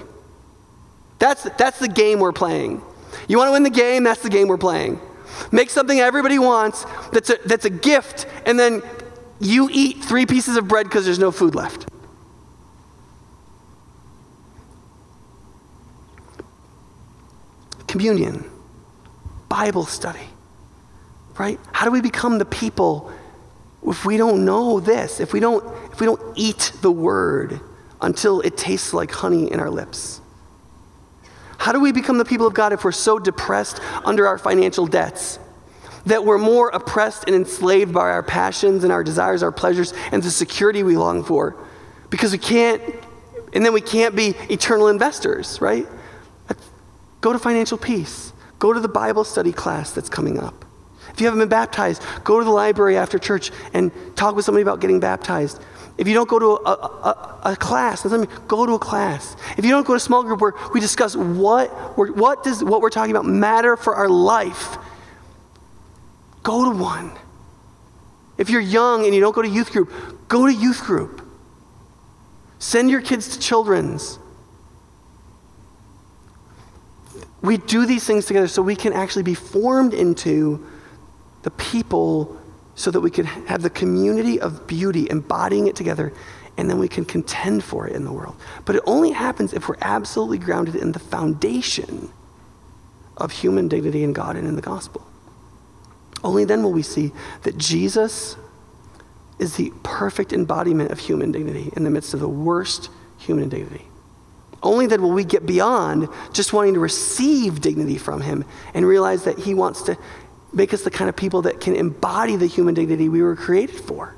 [1.22, 2.82] That's, that's the game we're playing.
[3.28, 4.02] You want to win the game?
[4.02, 4.98] That's the game we're playing.
[5.52, 8.82] Make something everybody wants that's a, that's a gift, and then
[9.38, 11.86] you eat three pieces of bread because there's no food left.
[17.86, 18.50] Communion,
[19.48, 20.26] Bible study,
[21.38, 21.60] right?
[21.70, 23.12] How do we become the people
[23.86, 27.60] if we don't know this, if we don't, if we don't eat the word?
[28.04, 30.21] until it tastes like honey in our lips?
[31.62, 34.84] How do we become the people of God if we're so depressed under our financial
[34.84, 35.38] debts?
[36.06, 40.20] That we're more oppressed and enslaved by our passions and our desires, our pleasures, and
[40.20, 41.54] the security we long for.
[42.10, 42.82] Because we can't,
[43.52, 45.86] and then we can't be eternal investors, right?
[47.20, 48.32] Go to financial peace.
[48.58, 50.64] Go to the Bible study class that's coming up.
[51.12, 54.62] If you haven't been baptized, go to the library after church and talk with somebody
[54.62, 55.60] about getting baptized.
[55.98, 59.36] If you don't go to a, a, a, class, let me go to a class.
[59.58, 62.80] If you don't go to a small group where we discuss what, what does what
[62.80, 64.78] we're talking about matter for our life,
[66.42, 67.12] go to one.
[68.38, 69.92] If you're young and you don't go to youth group,
[70.28, 71.20] go to youth group.
[72.58, 74.18] Send your kids to children's.
[77.42, 80.64] We do these things together so we can actually be formed into
[81.42, 82.40] the people
[82.74, 86.12] so that we can have the community of beauty, embodying it together,
[86.56, 88.36] and then we can contend for it in the world.
[88.64, 92.10] But it only happens if we're absolutely grounded in the foundation
[93.16, 95.06] of human dignity in God and in the gospel.
[96.24, 97.12] Only then will we see
[97.42, 98.36] that Jesus
[99.38, 103.86] is the perfect embodiment of human dignity in the midst of the worst human dignity.
[104.62, 108.44] Only then will we get beyond just wanting to receive dignity from him
[108.74, 109.98] and realize that he wants to
[110.52, 113.80] make us the kind of people that can embody the human dignity we were created
[113.80, 114.14] for.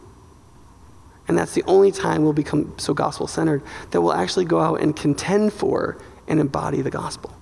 [1.27, 4.81] And that's the only time we'll become so gospel centered that we'll actually go out
[4.81, 5.97] and contend for
[6.29, 7.35] and embody the gospel.